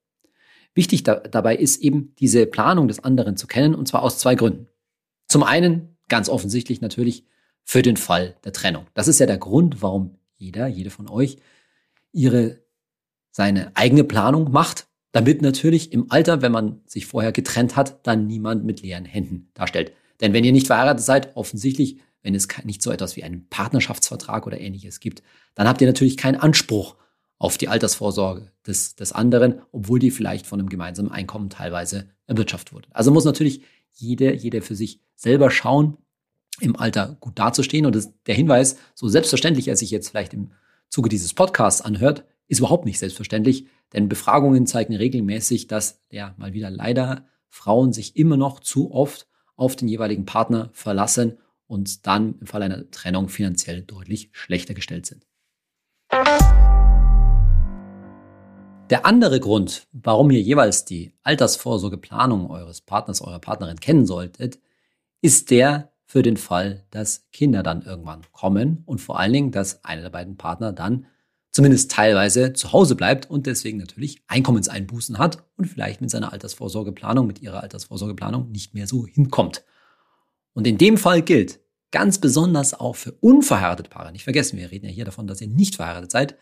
Wichtig 0.75 1.03
da, 1.03 1.17
dabei 1.17 1.55
ist 1.55 1.83
eben 1.83 2.15
diese 2.19 2.47
Planung 2.47 2.89
des 2.89 3.05
anderen 3.05 3.37
zu 3.37 3.47
kennen, 3.47 3.75
und 3.75 3.89
zwar 3.89 4.03
aus 4.03 4.19
zwei 4.19 4.37
Gründen. 4.37 4.69
Zum 5.29 5.43
einen, 5.43 5.99
ganz 6.09 6.31
offensichtlich 6.31 6.81
natürlich, 6.81 7.27
für 7.63 7.83
den 7.83 7.99
Fall 7.99 8.37
der 8.45 8.55
Trennung. 8.55 8.87
Das 8.95 9.07
ist 9.07 9.21
ja 9.21 9.27
der 9.27 9.37
Grund, 9.37 9.83
warum 9.83 10.17
jeder, 10.35 10.67
jede 10.67 10.89
von 10.89 11.11
euch 11.11 11.37
ihre 12.11 12.61
seine 13.33 13.77
eigene 13.77 14.05
Planung 14.05 14.51
macht, 14.51 14.87
damit 15.13 15.43
natürlich 15.43 15.93
im 15.93 16.11
Alter, 16.11 16.41
wenn 16.41 16.53
man 16.53 16.81
sich 16.87 17.05
vorher 17.05 17.33
getrennt 17.33 17.77
hat, 17.77 18.07
dann 18.07 18.27
niemand 18.27 18.65
mit 18.65 18.81
leeren 18.81 19.05
Händen 19.05 19.51
darstellt. 19.53 19.93
Denn 20.23 20.33
wenn 20.33 20.45
ihr 20.45 20.53
nicht 20.53 20.69
verheiratet 20.69 21.05
seid, 21.05 21.37
offensichtlich, 21.37 21.99
wenn 22.23 22.35
es 22.35 22.49
nicht 22.65 22.83
so 22.83 22.91
etwas 22.91 23.17
wie 23.17 23.25
einen 23.25 23.49
Partnerschaftsvertrag 23.49 24.47
oder 24.47 24.61
ähnliches 24.61 25.01
gibt, 25.01 25.23
dann 25.55 25.69
habt 25.69 25.81
ihr 25.81 25.87
natürlich 25.87 26.17
keinen 26.17 26.37
Anspruch 26.37 26.97
auf 27.39 27.59
die 27.59 27.69
Altersvorsorge 27.69 28.53
des, 28.67 28.95
des 28.95 29.13
anderen, 29.13 29.63
obwohl 29.73 29.99
die 29.99 30.13
vielleicht 30.13 30.47
von 30.47 30.61
einem 30.61 30.69
gemeinsamen 30.69 31.11
Einkommen 31.11 31.51
teilweise 31.51 32.09
erwirtschaftet 32.27 32.73
wurde. 32.73 32.89
Also 32.93 33.11
muss 33.11 33.25
natürlich 33.25 33.63
jede, 33.93 34.33
jede 34.35 34.63
für 34.63 34.77
sich 34.77 35.01
selber 35.17 35.51
schauen, 35.51 35.97
im 36.61 36.77
Alter 36.77 37.17
gut 37.21 37.39
dazustehen. 37.39 37.87
Und 37.87 37.97
das, 37.97 38.13
der 38.27 38.37
Hinweis, 38.37 38.77
so 38.95 39.09
selbstverständlich 39.09 39.69
er 39.69 39.77
sich 39.77 39.91
jetzt 39.91 40.11
vielleicht 40.11 40.35
im 40.35 40.53
Zuge 40.89 41.09
dieses 41.09 41.35
Podcasts 41.35 41.81
anhört, 41.81 42.25
ist 42.47 42.59
überhaupt 42.59 42.85
nicht 42.85 42.99
selbstverständlich, 42.99 43.67
denn 43.93 44.09
Befragungen 44.09 44.67
zeigen 44.67 44.95
regelmäßig, 44.95 45.67
dass 45.67 46.01
ja 46.11 46.35
mal 46.37 46.53
wieder 46.53 46.71
leider 46.71 47.27
Frauen 47.49 47.93
sich 47.93 48.17
immer 48.17 48.37
noch 48.37 48.61
zu 48.61 48.93
oft 48.93 49.27
auf 49.57 49.75
den 49.77 49.89
jeweiligen 49.89 50.27
Partner 50.27 50.71
verlassen 50.73 51.39
und 51.73 52.07
dann 52.07 52.35
im 52.39 52.47
Fall 52.47 52.63
einer 52.63 52.91
Trennung 52.91 53.31
finanziell 53.31 53.81
deutlich 53.81 54.29
schlechter 54.33 54.75
gestellt 54.75 55.07
sind. 55.07 55.27
Der 58.91 59.07
andere 59.07 59.41
Grund, 59.41 59.87
warum 59.93 60.31
ihr 60.31 60.43
jeweils 60.43 60.85
die 60.85 61.15
Altersvorsorgeplanung 61.23 62.51
eures 62.51 62.83
Partners, 62.83 63.23
eurer 63.23 63.39
Partnerin 63.39 63.81
kennen 63.81 64.05
solltet, 64.05 64.59
ist 65.23 65.51
der 65.51 65.91
für 66.05 66.21
den 66.21 66.37
Fall, 66.37 66.85
dass 66.91 67.31
Kinder 67.33 67.63
dann 67.63 67.81
irgendwann 67.81 68.21
kommen 68.33 68.83
und 68.85 69.01
vor 69.01 69.19
allen 69.19 69.33
Dingen, 69.33 69.51
dass 69.51 69.83
einer 69.83 70.03
der 70.03 70.11
beiden 70.11 70.37
Partner 70.37 70.75
dann 70.75 71.07
zumindest 71.53 71.91
teilweise 71.91 72.53
zu 72.53 72.73
Hause 72.73 72.97
bleibt 72.97 73.31
und 73.31 73.47
deswegen 73.47 73.79
natürlich 73.79 74.23
Einkommenseinbußen 74.27 75.17
hat 75.17 75.43
und 75.57 75.65
vielleicht 75.65 76.03
mit 76.03 76.11
seiner 76.11 76.35
Altersvorsorgeplanung, 76.35 77.27
mit 77.27 77.41
ihrer 77.41 77.63
Altersvorsorgeplanung 77.63 78.53
nicht 78.53 78.75
mehr 78.75 78.87
so 78.87 79.07
hinkommt. 79.07 79.65
Und 80.53 80.67
in 80.67 80.77
dem 80.77 80.99
Fall 80.99 81.23
gilt, 81.23 81.62
ganz 81.93 82.19
besonders 82.19 82.75
auch 82.75 82.97
für 82.97 83.13
unverheiratete 83.13 83.91
Paare, 83.91 84.11
nicht 84.11 84.25
vergessen, 84.25 84.59
wir 84.59 84.71
reden 84.71 84.87
ja 84.87 84.93
hier 84.93 85.05
davon, 85.05 85.27
dass 85.27 85.41
ihr 85.41 85.49
nicht 85.49 85.77
verheiratet 85.77 86.11
seid, 86.11 86.37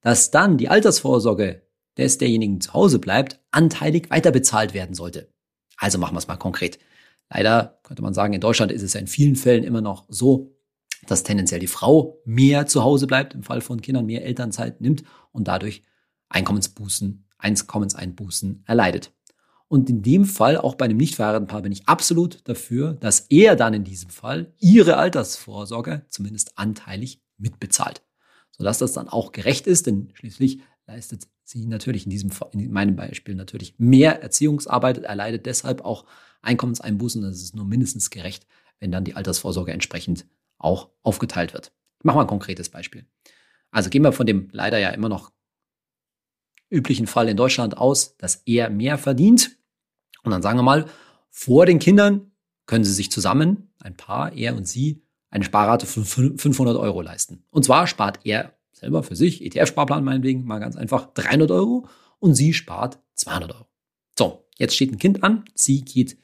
dass 0.00 0.30
dann 0.30 0.58
die 0.58 0.68
Altersvorsorge 0.68 1.62
des 1.96 2.18
derjenigen 2.18 2.60
zu 2.60 2.74
Hause 2.74 2.98
bleibt, 2.98 3.40
anteilig 3.52 4.10
weiterbezahlt 4.10 4.74
werden 4.74 4.94
sollte. 4.94 5.32
Also 5.76 5.98
machen 5.98 6.14
wir 6.14 6.18
es 6.18 6.26
mal 6.26 6.36
konkret. 6.36 6.78
Leider 7.30 7.78
könnte 7.82 8.02
man 8.02 8.14
sagen, 8.14 8.34
in 8.34 8.40
Deutschland 8.40 8.72
ist 8.72 8.82
es 8.82 8.94
ja 8.94 9.00
in 9.00 9.06
vielen 9.06 9.36
Fällen 9.36 9.64
immer 9.64 9.80
noch 9.80 10.06
so, 10.08 10.56
dass 11.06 11.22
tendenziell 11.22 11.60
die 11.60 11.66
Frau 11.66 12.20
mehr 12.24 12.66
zu 12.66 12.82
Hause 12.82 13.06
bleibt, 13.06 13.34
im 13.34 13.42
Fall 13.42 13.60
von 13.60 13.80
Kindern 13.80 14.06
mehr 14.06 14.24
Elternzeit 14.24 14.80
nimmt 14.80 15.04
und 15.32 15.48
dadurch 15.48 15.82
Einkommensbußen, 16.28 17.26
Einkommenseinbußen 17.38 18.64
erleidet. 18.66 19.12
Und 19.68 19.90
in 19.90 20.02
dem 20.02 20.24
Fall, 20.24 20.58
auch 20.58 20.74
bei 20.74 20.84
einem 20.84 20.98
nicht 20.98 21.16
verheirateten 21.16 21.48
Paar, 21.48 21.62
bin 21.62 21.72
ich 21.72 21.88
absolut 21.88 22.46
dafür, 22.48 22.94
dass 22.94 23.26
er 23.30 23.56
dann 23.56 23.74
in 23.74 23.84
diesem 23.84 24.10
Fall 24.10 24.52
ihre 24.58 24.96
Altersvorsorge 24.96 26.06
zumindest 26.10 26.56
anteilig 26.58 27.22
mitbezahlt. 27.38 28.02
Sodass 28.50 28.78
das 28.78 28.92
dann 28.92 29.08
auch 29.08 29.32
gerecht 29.32 29.66
ist, 29.66 29.86
denn 29.86 30.10
schließlich 30.14 30.60
leistet 30.86 31.26
sie 31.42 31.66
natürlich 31.66 32.04
in 32.04 32.10
diesem, 32.10 32.30
in 32.52 32.70
meinem 32.70 32.96
Beispiel 32.96 33.34
natürlich 33.34 33.74
mehr 33.78 34.22
Erziehungsarbeit, 34.22 34.98
erleidet 34.98 35.46
deshalb 35.46 35.84
auch 35.84 36.04
Einkommenseinbußen. 36.42 37.22
Das 37.22 37.42
ist 37.42 37.56
nur 37.56 37.64
mindestens 37.64 38.10
gerecht, 38.10 38.46
wenn 38.80 38.92
dann 38.92 39.04
die 39.04 39.14
Altersvorsorge 39.14 39.72
entsprechend 39.72 40.26
auch 40.58 40.90
aufgeteilt 41.02 41.52
wird. 41.52 41.72
Ich 41.98 42.04
mache 42.04 42.16
mal 42.16 42.22
ein 42.22 42.28
konkretes 42.28 42.68
Beispiel. 42.68 43.06
Also 43.70 43.90
gehen 43.90 44.02
wir 44.02 44.12
von 44.12 44.26
dem 44.26 44.48
leider 44.52 44.78
ja 44.78 44.90
immer 44.90 45.08
noch 45.08 45.32
üblichen 46.74 47.06
Fall 47.06 47.28
in 47.28 47.36
Deutschland 47.36 47.78
aus, 47.78 48.16
dass 48.16 48.42
er 48.46 48.70
mehr 48.70 48.98
verdient. 48.98 49.56
Und 50.22 50.30
dann 50.30 50.42
sagen 50.42 50.58
wir 50.58 50.62
mal, 50.62 50.86
vor 51.30 51.66
den 51.66 51.78
Kindern 51.78 52.32
können 52.66 52.84
sie 52.84 52.92
sich 52.92 53.10
zusammen, 53.10 53.72
ein 53.78 53.96
Paar, 53.96 54.32
er 54.32 54.56
und 54.56 54.66
sie, 54.66 55.02
eine 55.30 55.44
Sparrate 55.44 55.86
von 55.86 56.04
500 56.04 56.76
Euro 56.76 57.02
leisten. 57.02 57.44
Und 57.50 57.64
zwar 57.64 57.86
spart 57.86 58.20
er 58.24 58.54
selber 58.72 59.02
für 59.02 59.16
sich, 59.16 59.42
ETF-Sparplan 59.44 60.04
meinetwegen, 60.04 60.44
mal 60.44 60.58
ganz 60.58 60.76
einfach 60.76 61.12
300 61.12 61.50
Euro 61.50 61.88
und 62.18 62.34
sie 62.34 62.54
spart 62.54 62.98
200 63.14 63.52
Euro. 63.52 63.66
So, 64.18 64.46
jetzt 64.56 64.74
steht 64.74 64.92
ein 64.92 64.98
Kind 64.98 65.22
an, 65.22 65.44
sie 65.54 65.84
geht 65.84 66.16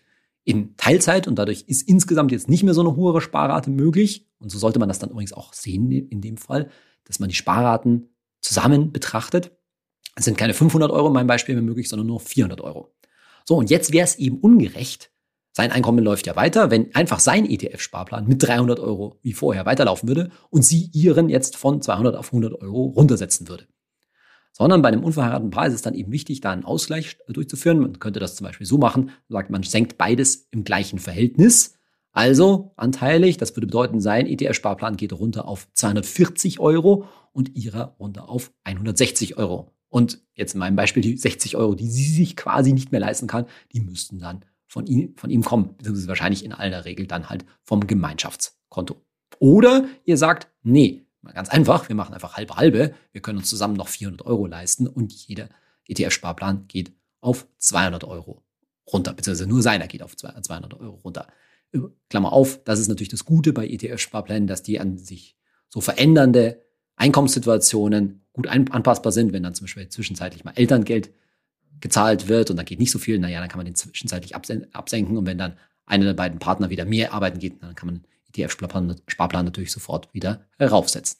in 0.45 0.77
Teilzeit 0.77 1.29
und 1.29 1.37
dadurch 1.37 1.65
ist 1.67 1.83
insgesamt 1.83 2.33
jetzt 2.33 2.49
nicht 2.49 2.63
mehr 2.63 2.75
so 2.75 2.81
eine 2.81 2.97
hohe 2.97 3.21
Sparrate 3.21 3.71
möglich. 3.71 4.27
Und 4.39 4.51
so 4.51 4.59
sollte 4.59 4.79
man 4.79 4.89
das 4.89 4.99
dann 4.99 5.11
übrigens 5.11 5.33
auch 5.33 5.53
sehen 5.53 5.91
in 5.91 6.21
dem 6.21 6.37
Fall, 6.37 6.71
dass 7.05 7.21
man 7.21 7.29
die 7.29 7.35
Sparraten 7.35 8.09
zusammen 8.41 8.93
betrachtet. 8.93 9.53
Es 10.17 10.25
sind 10.25 10.37
keine 10.37 10.55
500 10.55 10.91
Euro 10.91 11.09
in 11.09 11.13
meinem 11.13 11.27
Beispiel 11.27 11.55
mehr 11.55 11.63
möglich, 11.63 11.89
sondern 11.89 12.07
nur 12.07 12.21
400 12.21 12.61
Euro. 12.61 12.93
So, 13.45 13.57
und 13.57 13.71
jetzt 13.71 13.93
wäre 13.93 14.05
es 14.05 14.17
eben 14.17 14.39
ungerecht. 14.39 15.11
Sein 15.53 15.73
Einkommen 15.73 16.05
läuft 16.05 16.27
ja 16.27 16.37
weiter, 16.37 16.71
wenn 16.71 16.95
einfach 16.95 17.19
sein 17.19 17.45
ETF-Sparplan 17.45 18.27
mit 18.27 18.43
300 18.43 18.79
Euro 18.79 19.19
wie 19.23 19.33
vorher 19.33 19.67
weiterlaufen 19.67 20.09
würde 20.09 20.31
und 20.49 20.65
sie 20.65 20.91
ihren 20.93 21.29
jetzt 21.29 21.57
von 21.57 21.83
200 21.83 22.15
auf 22.17 22.29
100 22.29 22.61
Euro 22.63 22.85
runtersetzen 22.85 23.49
würde. 23.49 23.67
Sondern 24.53 24.83
bei 24.83 24.89
einem 24.89 25.03
unverheirateten 25.03 25.51
Paar 25.51 25.67
ist 25.67 25.75
es 25.75 25.83
dann 25.83 25.95
eben 25.95 26.13
wichtig, 26.13 26.41
da 26.41 26.53
einen 26.53 26.65
Ausgleich 26.65 27.19
durchzuführen. 27.29 27.81
Man 27.81 27.99
könnte 27.99 28.21
das 28.21 28.37
zum 28.37 28.47
Beispiel 28.47 28.67
so 28.67 28.79
machen, 28.79 29.11
sagt 29.29 29.51
man 29.51 29.63
senkt 29.63 29.99
beides 29.99 30.49
im 30.51 30.65
gleichen 30.65 30.99
Verhältnis. 30.99 31.75
Also 32.13 32.73
anteilig, 32.77 33.37
das 33.37 33.57
würde 33.57 33.67
bedeuten, 33.67 34.01
sein 34.01 34.27
ETF-Sparplan 34.27 34.97
geht 34.97 35.13
runter 35.13 35.47
auf 35.47 35.69
240 35.75 36.61
Euro 36.61 37.07
und 37.33 37.57
ihrer 37.57 37.97
runter 37.99 38.29
auf 38.29 38.53
160 38.65 39.37
Euro. 39.37 39.73
Und 39.91 40.23
jetzt 40.35 40.55
in 40.55 40.61
meinem 40.61 40.77
Beispiel 40.77 41.03
die 41.03 41.17
60 41.17 41.57
Euro, 41.57 41.75
die 41.75 41.91
sie 41.91 42.11
sich 42.11 42.37
quasi 42.37 42.73
nicht 42.73 42.93
mehr 42.93 43.01
leisten 43.01 43.27
kann, 43.27 43.47
die 43.73 43.81
müssten 43.81 44.21
dann 44.21 44.45
von 44.67 44.87
ihm, 44.87 45.17
von 45.17 45.31
ihm 45.31 45.43
kommen, 45.43 45.77
beziehungsweise 45.77 46.09
wahrscheinlich 46.09 46.45
in 46.45 46.53
aller 46.53 46.85
Regel 46.85 47.07
dann 47.07 47.29
halt 47.29 47.45
vom 47.65 47.87
Gemeinschaftskonto. 47.87 49.05
Oder 49.41 49.87
ihr 50.05 50.17
sagt, 50.17 50.49
nee, 50.63 51.05
ganz 51.35 51.49
einfach, 51.49 51.89
wir 51.89 51.97
machen 51.97 52.15
einfach 52.15 52.37
halbe 52.37 52.57
halbe, 52.57 52.95
wir 53.13 53.21
können 53.21 53.39
uns 53.39 53.51
zusammen 53.51 53.75
noch 53.75 53.89
400 53.89 54.27
Euro 54.27 54.47
leisten 54.47 54.87
und 54.87 55.13
jeder 55.13 55.49
ETF-Sparplan 55.89 56.69
geht 56.69 56.93
auf 57.21 57.49
200 57.59 58.05
Euro 58.05 58.45
runter, 58.93 59.13
beziehungsweise 59.13 59.49
nur 59.49 59.63
seiner 59.63 59.89
geht 59.89 60.03
auf 60.03 60.17
200 60.17 60.73
Euro 60.75 60.97
runter. 60.97 61.27
Klammer 62.09 62.33
auf, 62.33 62.63
das 62.65 62.79
ist 62.79 62.89
natürlich 62.89 63.09
das 63.09 63.25
Gute 63.25 63.53
bei 63.53 63.67
ETF-Sparplänen, 63.67 64.47
dass 64.47 64.63
die 64.63 64.79
an 64.79 64.99
sich 64.99 65.37
so 65.69 65.81
verändernde 65.81 66.63
Einkommenssituationen 66.97 68.25
gut 68.43 68.49
anpassbar 68.49 69.13
sind, 69.13 69.33
wenn 69.33 69.43
dann 69.43 69.55
zum 69.55 69.67
Beispiel 69.67 69.89
zwischenzeitlich 69.89 70.45
mal 70.45 70.53
Elterngeld 70.55 71.11
gezahlt 71.81 72.29
wird 72.29 72.51
und 72.51 72.57
dann 72.57 72.67
geht 72.67 72.79
nicht 72.79 72.91
so 72.91 72.99
viel, 72.99 73.19
naja, 73.19 73.41
dann 73.41 73.49
kann 73.49 73.59
man 73.59 73.67
den 73.67 73.75
zwischenzeitlich 73.75 74.35
absenken 74.35 75.17
und 75.17 75.27
wenn 75.27 75.39
dann 75.39 75.57
einer 75.87 76.05
der 76.05 76.15
beiden 76.15 76.39
Partner 76.39 76.71
wieder 76.71 76.85
mehr 76.85 77.13
arbeiten 77.13 77.39
geht, 77.39 77.63
dann 77.63 77.75
kann 77.75 77.87
man 77.87 78.05
ETF-Sparplan 78.33 79.45
natürlich 79.45 79.73
sofort 79.73 80.13
wieder 80.15 80.47
heraufsetzen. 80.59 81.19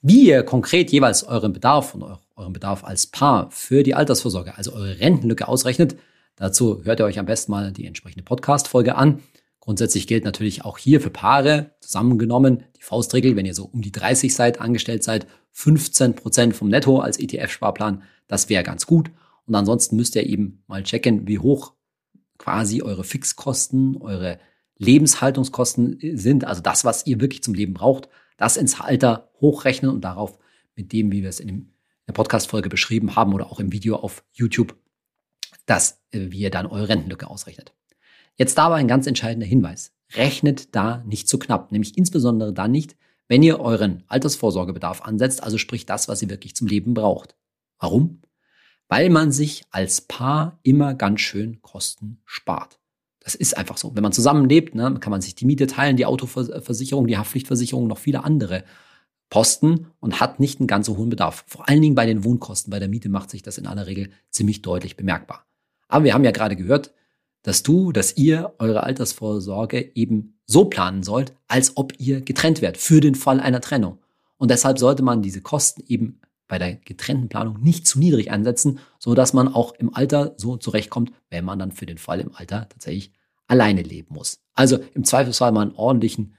Wie 0.00 0.28
ihr 0.28 0.44
konkret 0.44 0.92
jeweils 0.92 1.24
euren 1.24 1.52
Bedarf 1.52 1.94
und 1.94 2.04
euren 2.36 2.52
Bedarf 2.52 2.84
als 2.84 3.08
Paar 3.08 3.50
für 3.50 3.82
die 3.82 3.94
Altersvorsorge, 3.94 4.56
also 4.56 4.72
eure 4.72 5.00
Rentenlücke 5.00 5.48
ausrechnet, 5.48 5.96
dazu 6.36 6.84
hört 6.84 7.00
ihr 7.00 7.04
euch 7.04 7.18
am 7.18 7.26
besten 7.26 7.50
mal 7.50 7.72
die 7.72 7.86
entsprechende 7.86 8.22
Podcast-Folge 8.22 8.94
an. 8.94 9.20
Grundsätzlich 9.68 10.06
gilt 10.06 10.24
natürlich 10.24 10.64
auch 10.64 10.78
hier 10.78 10.98
für 10.98 11.10
Paare 11.10 11.72
zusammengenommen 11.80 12.64
die 12.78 12.82
Faustregel, 12.82 13.36
wenn 13.36 13.44
ihr 13.44 13.52
so 13.52 13.66
um 13.66 13.82
die 13.82 13.92
30 13.92 14.34
seid, 14.34 14.62
angestellt 14.62 15.04
seid, 15.04 15.26
15 15.50 16.14
Prozent 16.14 16.56
vom 16.56 16.68
Netto 16.68 17.00
als 17.00 17.20
ETF-Sparplan, 17.20 18.02
das 18.28 18.48
wäre 18.48 18.62
ganz 18.62 18.86
gut. 18.86 19.10
Und 19.44 19.54
ansonsten 19.54 19.96
müsst 19.96 20.16
ihr 20.16 20.24
eben 20.24 20.62
mal 20.68 20.84
checken, 20.84 21.28
wie 21.28 21.38
hoch 21.38 21.74
quasi 22.38 22.80
eure 22.80 23.04
Fixkosten, 23.04 23.98
eure 23.98 24.38
Lebenshaltungskosten 24.78 25.98
sind, 26.14 26.46
also 26.46 26.62
das, 26.62 26.86
was 26.86 27.06
ihr 27.06 27.20
wirklich 27.20 27.42
zum 27.42 27.52
Leben 27.52 27.74
braucht, 27.74 28.08
das 28.38 28.56
ins 28.56 28.80
Alter 28.80 29.30
hochrechnen 29.38 29.90
und 29.90 30.00
darauf 30.00 30.38
mit 30.76 30.94
dem, 30.94 31.12
wie 31.12 31.20
wir 31.20 31.28
es 31.28 31.40
in 31.40 31.74
der 32.06 32.14
Podcast-Folge 32.14 32.70
beschrieben 32.70 33.16
haben 33.16 33.34
oder 33.34 33.52
auch 33.52 33.60
im 33.60 33.70
Video 33.70 33.96
auf 33.96 34.24
YouTube, 34.32 34.74
dass 35.66 36.00
äh, 36.12 36.30
wie 36.30 36.38
ihr 36.38 36.50
dann 36.50 36.64
eure 36.64 36.88
Rentenlücke 36.88 37.28
ausrechnet. 37.28 37.74
Jetzt 38.38 38.56
dabei 38.56 38.76
ein 38.76 38.88
ganz 38.88 39.06
entscheidender 39.06 39.46
Hinweis. 39.46 39.92
Rechnet 40.14 40.74
da 40.74 41.02
nicht 41.06 41.28
zu 41.28 41.38
knapp, 41.38 41.72
nämlich 41.72 41.98
insbesondere 41.98 42.52
dann 42.52 42.70
nicht, 42.70 42.96
wenn 43.26 43.42
ihr 43.42 43.60
euren 43.60 44.04
Altersvorsorgebedarf 44.06 45.02
ansetzt, 45.02 45.42
also 45.42 45.58
sprich 45.58 45.84
das, 45.84 46.08
was 46.08 46.22
ihr 46.22 46.30
wirklich 46.30 46.56
zum 46.56 46.66
Leben 46.66 46.94
braucht. 46.94 47.36
Warum? 47.78 48.22
Weil 48.88 49.10
man 49.10 49.32
sich 49.32 49.64
als 49.70 50.00
Paar 50.00 50.60
immer 50.62 50.94
ganz 50.94 51.20
schön 51.20 51.60
Kosten 51.60 52.22
spart. 52.24 52.78
Das 53.20 53.34
ist 53.34 53.58
einfach 53.58 53.76
so. 53.76 53.94
Wenn 53.94 54.02
man 54.02 54.12
zusammenlebt, 54.12 54.74
ne, 54.74 54.96
kann 55.00 55.10
man 55.10 55.20
sich 55.20 55.34
die 55.34 55.44
Miete 55.44 55.66
teilen, 55.66 55.98
die 55.98 56.06
Autoversicherung, 56.06 57.06
die 57.06 57.18
Haftpflichtversicherung, 57.18 57.86
noch 57.86 57.98
viele 57.98 58.24
andere 58.24 58.64
Posten 59.28 59.88
und 60.00 60.20
hat 60.20 60.40
nicht 60.40 60.60
einen 60.60 60.68
ganz 60.68 60.86
so 60.86 60.96
hohen 60.96 61.10
Bedarf. 61.10 61.44
Vor 61.46 61.68
allen 61.68 61.82
Dingen 61.82 61.94
bei 61.94 62.06
den 62.06 62.24
Wohnkosten. 62.24 62.70
Bei 62.70 62.78
der 62.78 62.88
Miete 62.88 63.10
macht 63.10 63.28
sich 63.28 63.42
das 63.42 63.58
in 63.58 63.66
aller 63.66 63.86
Regel 63.86 64.10
ziemlich 64.30 64.62
deutlich 64.62 64.96
bemerkbar. 64.96 65.44
Aber 65.88 66.04
wir 66.04 66.14
haben 66.14 66.24
ja 66.24 66.30
gerade 66.30 66.56
gehört, 66.56 66.94
dass 67.42 67.62
du, 67.62 67.92
dass 67.92 68.16
ihr 68.16 68.54
eure 68.58 68.82
Altersvorsorge 68.82 69.92
eben 69.94 70.38
so 70.46 70.64
planen 70.64 71.02
sollt, 71.02 71.34
als 71.46 71.76
ob 71.76 71.92
ihr 71.98 72.20
getrennt 72.20 72.62
werdet 72.62 72.80
für 72.80 73.00
den 73.00 73.14
Fall 73.14 73.40
einer 73.40 73.60
Trennung. 73.60 73.98
Und 74.36 74.50
deshalb 74.50 74.78
sollte 74.78 75.02
man 75.02 75.22
diese 75.22 75.40
Kosten 75.40 75.82
eben 75.86 76.20
bei 76.46 76.58
der 76.58 76.74
getrennten 76.74 77.28
Planung 77.28 77.60
nicht 77.60 77.86
zu 77.86 77.98
niedrig 77.98 78.30
ansetzen, 78.30 78.80
so 78.98 79.14
dass 79.14 79.34
man 79.34 79.48
auch 79.48 79.74
im 79.74 79.94
Alter 79.94 80.34
so 80.38 80.56
zurechtkommt, 80.56 81.12
wenn 81.30 81.44
man 81.44 81.58
dann 81.58 81.72
für 81.72 81.86
den 81.86 81.98
Fall 81.98 82.20
im 82.20 82.34
Alter 82.34 82.68
tatsächlich 82.68 83.12
alleine 83.46 83.82
leben 83.82 84.14
muss. 84.14 84.40
Also 84.54 84.78
im 84.94 85.04
Zweifelsfall 85.04 85.52
mal 85.52 85.62
einen 85.62 85.74
ordentlichen 85.74 86.34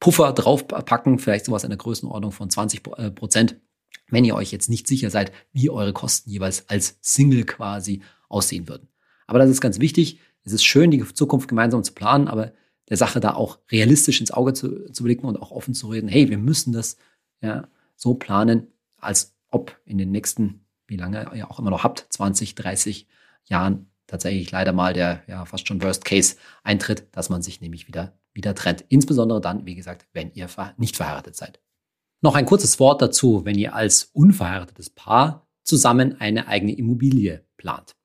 Puffer 0.00 0.32
draufpacken, 0.32 1.20
vielleicht 1.20 1.44
sowas 1.44 1.62
in 1.62 1.70
der 1.70 1.78
Größenordnung 1.78 2.32
von 2.32 2.50
20 2.50 2.82
äh, 2.96 3.10
Prozent, 3.12 3.60
wenn 4.08 4.24
ihr 4.24 4.34
euch 4.34 4.50
jetzt 4.50 4.68
nicht 4.68 4.88
sicher 4.88 5.10
seid, 5.10 5.32
wie 5.52 5.70
eure 5.70 5.92
Kosten 5.92 6.28
jeweils 6.28 6.68
als 6.68 6.98
Single 7.00 7.44
quasi 7.44 8.02
aussehen 8.28 8.68
würden. 8.68 8.88
Aber 9.32 9.38
das 9.38 9.48
ist 9.48 9.62
ganz 9.62 9.80
wichtig. 9.80 10.20
Es 10.44 10.52
ist 10.52 10.62
schön, 10.62 10.90
die 10.90 11.02
Zukunft 11.14 11.48
gemeinsam 11.48 11.82
zu 11.82 11.94
planen, 11.94 12.28
aber 12.28 12.52
der 12.90 12.98
Sache 12.98 13.18
da 13.18 13.32
auch 13.32 13.60
realistisch 13.70 14.20
ins 14.20 14.30
Auge 14.30 14.52
zu, 14.52 14.92
zu 14.92 15.04
blicken 15.04 15.24
und 15.24 15.40
auch 15.40 15.52
offen 15.52 15.72
zu 15.72 15.88
reden. 15.88 16.06
Hey, 16.06 16.28
wir 16.28 16.36
müssen 16.36 16.74
das 16.74 16.98
ja, 17.40 17.66
so 17.96 18.12
planen, 18.12 18.66
als 18.98 19.34
ob 19.48 19.74
in 19.86 19.96
den 19.96 20.10
nächsten, 20.10 20.66
wie 20.86 20.98
lange 20.98 21.30
ihr 21.34 21.50
auch 21.50 21.58
immer 21.58 21.70
noch 21.70 21.82
habt, 21.82 22.04
20, 22.10 22.56
30 22.56 23.06
Jahren 23.44 23.86
tatsächlich 24.06 24.50
leider 24.50 24.74
mal 24.74 24.92
der 24.92 25.22
ja 25.26 25.46
fast 25.46 25.66
schon 25.66 25.82
Worst 25.82 26.04
Case 26.04 26.36
eintritt, 26.62 27.06
dass 27.12 27.30
man 27.30 27.40
sich 27.40 27.62
nämlich 27.62 27.88
wieder, 27.88 28.18
wieder 28.34 28.54
trennt. 28.54 28.84
Insbesondere 28.90 29.40
dann, 29.40 29.64
wie 29.64 29.76
gesagt, 29.76 30.06
wenn 30.12 30.30
ihr 30.34 30.50
nicht 30.76 30.96
verheiratet 30.96 31.36
seid. 31.36 31.58
Noch 32.20 32.34
ein 32.34 32.44
kurzes 32.44 32.78
Wort 32.78 33.00
dazu, 33.00 33.46
wenn 33.46 33.56
ihr 33.56 33.74
als 33.74 34.10
unverheiratetes 34.12 34.90
Paar 34.90 35.48
zusammen 35.62 36.20
eine 36.20 36.48
eigene 36.48 36.76
Immobilie 36.76 37.46
plant. 37.56 37.96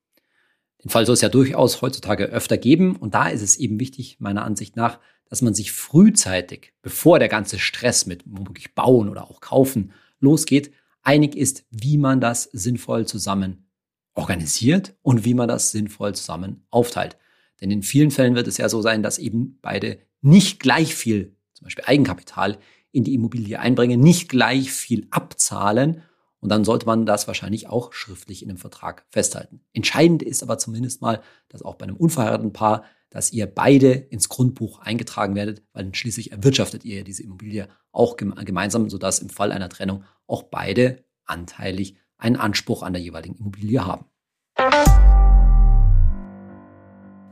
Den 0.84 0.90
Fall 0.90 1.06
soll 1.06 1.14
es 1.14 1.20
ja 1.20 1.28
durchaus 1.28 1.82
heutzutage 1.82 2.26
öfter 2.26 2.56
geben. 2.56 2.96
Und 2.96 3.14
da 3.14 3.28
ist 3.28 3.42
es 3.42 3.56
eben 3.56 3.80
wichtig, 3.80 4.18
meiner 4.20 4.44
Ansicht 4.44 4.76
nach, 4.76 5.00
dass 5.28 5.42
man 5.42 5.54
sich 5.54 5.72
frühzeitig, 5.72 6.72
bevor 6.82 7.18
der 7.18 7.28
ganze 7.28 7.58
Stress 7.58 8.06
mit 8.06 8.22
womöglich 8.26 8.74
Bauen 8.74 9.08
oder 9.08 9.24
auch 9.24 9.40
Kaufen 9.40 9.92
losgeht, 10.20 10.72
einig 11.02 11.36
ist, 11.36 11.64
wie 11.70 11.98
man 11.98 12.20
das 12.20 12.44
sinnvoll 12.44 13.06
zusammen 13.06 13.66
organisiert 14.14 14.96
und 15.02 15.24
wie 15.24 15.34
man 15.34 15.48
das 15.48 15.70
sinnvoll 15.70 16.14
zusammen 16.14 16.64
aufteilt. 16.70 17.16
Denn 17.60 17.70
in 17.70 17.82
vielen 17.82 18.10
Fällen 18.10 18.34
wird 18.34 18.46
es 18.46 18.56
ja 18.56 18.68
so 18.68 18.82
sein, 18.82 19.02
dass 19.02 19.18
eben 19.18 19.58
beide 19.62 19.98
nicht 20.20 20.60
gleich 20.60 20.94
viel, 20.94 21.36
zum 21.54 21.64
Beispiel 21.64 21.84
Eigenkapital, 21.86 22.58
in 22.90 23.04
die 23.04 23.14
Immobilie 23.14 23.58
einbringen, 23.58 24.00
nicht 24.00 24.28
gleich 24.28 24.72
viel 24.72 25.06
abzahlen 25.10 26.02
und 26.40 26.50
dann 26.50 26.64
sollte 26.64 26.86
man 26.86 27.06
das 27.06 27.26
wahrscheinlich 27.26 27.68
auch 27.68 27.92
schriftlich 27.92 28.42
in 28.42 28.50
einem 28.50 28.58
Vertrag 28.58 29.06
festhalten. 29.10 29.60
Entscheidend 29.72 30.22
ist 30.22 30.42
aber 30.42 30.58
zumindest 30.58 31.02
mal, 31.02 31.20
dass 31.48 31.62
auch 31.62 31.74
bei 31.74 31.84
einem 31.84 31.96
unverheirateten 31.96 32.52
Paar, 32.52 32.84
dass 33.10 33.32
ihr 33.32 33.46
beide 33.46 33.92
ins 33.92 34.28
Grundbuch 34.28 34.80
eingetragen 34.80 35.34
werdet, 35.34 35.62
weil 35.72 35.94
schließlich 35.94 36.32
erwirtschaftet 36.32 36.84
ihr 36.84 37.04
diese 37.04 37.22
Immobilie 37.22 37.68
auch 37.90 38.16
gemeinsam, 38.16 38.90
sodass 38.90 39.18
im 39.18 39.30
Fall 39.30 39.50
einer 39.50 39.68
Trennung 39.68 40.04
auch 40.26 40.44
beide 40.44 41.04
anteilig 41.24 41.96
einen 42.18 42.36
Anspruch 42.36 42.82
an 42.82 42.92
der 42.92 43.02
jeweiligen 43.02 43.36
Immobilie 43.36 43.84
haben. 43.84 44.04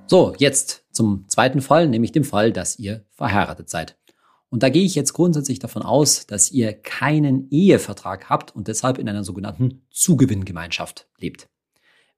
So, 0.08 0.34
jetzt 0.38 0.84
zum 0.92 1.28
zweiten 1.28 1.60
Fall, 1.60 1.88
nämlich 1.88 2.12
dem 2.12 2.24
Fall, 2.24 2.52
dass 2.52 2.78
ihr 2.78 3.04
verheiratet 3.10 3.68
seid. 3.68 3.98
Und 4.48 4.62
da 4.62 4.68
gehe 4.68 4.84
ich 4.84 4.94
jetzt 4.94 5.12
grundsätzlich 5.12 5.58
davon 5.58 5.82
aus, 5.82 6.26
dass 6.26 6.50
ihr 6.50 6.72
keinen 6.72 7.50
Ehevertrag 7.50 8.30
habt 8.30 8.54
und 8.54 8.68
deshalb 8.68 8.98
in 8.98 9.08
einer 9.08 9.24
sogenannten 9.24 9.82
Zugewinngemeinschaft 9.90 11.08
lebt. 11.18 11.48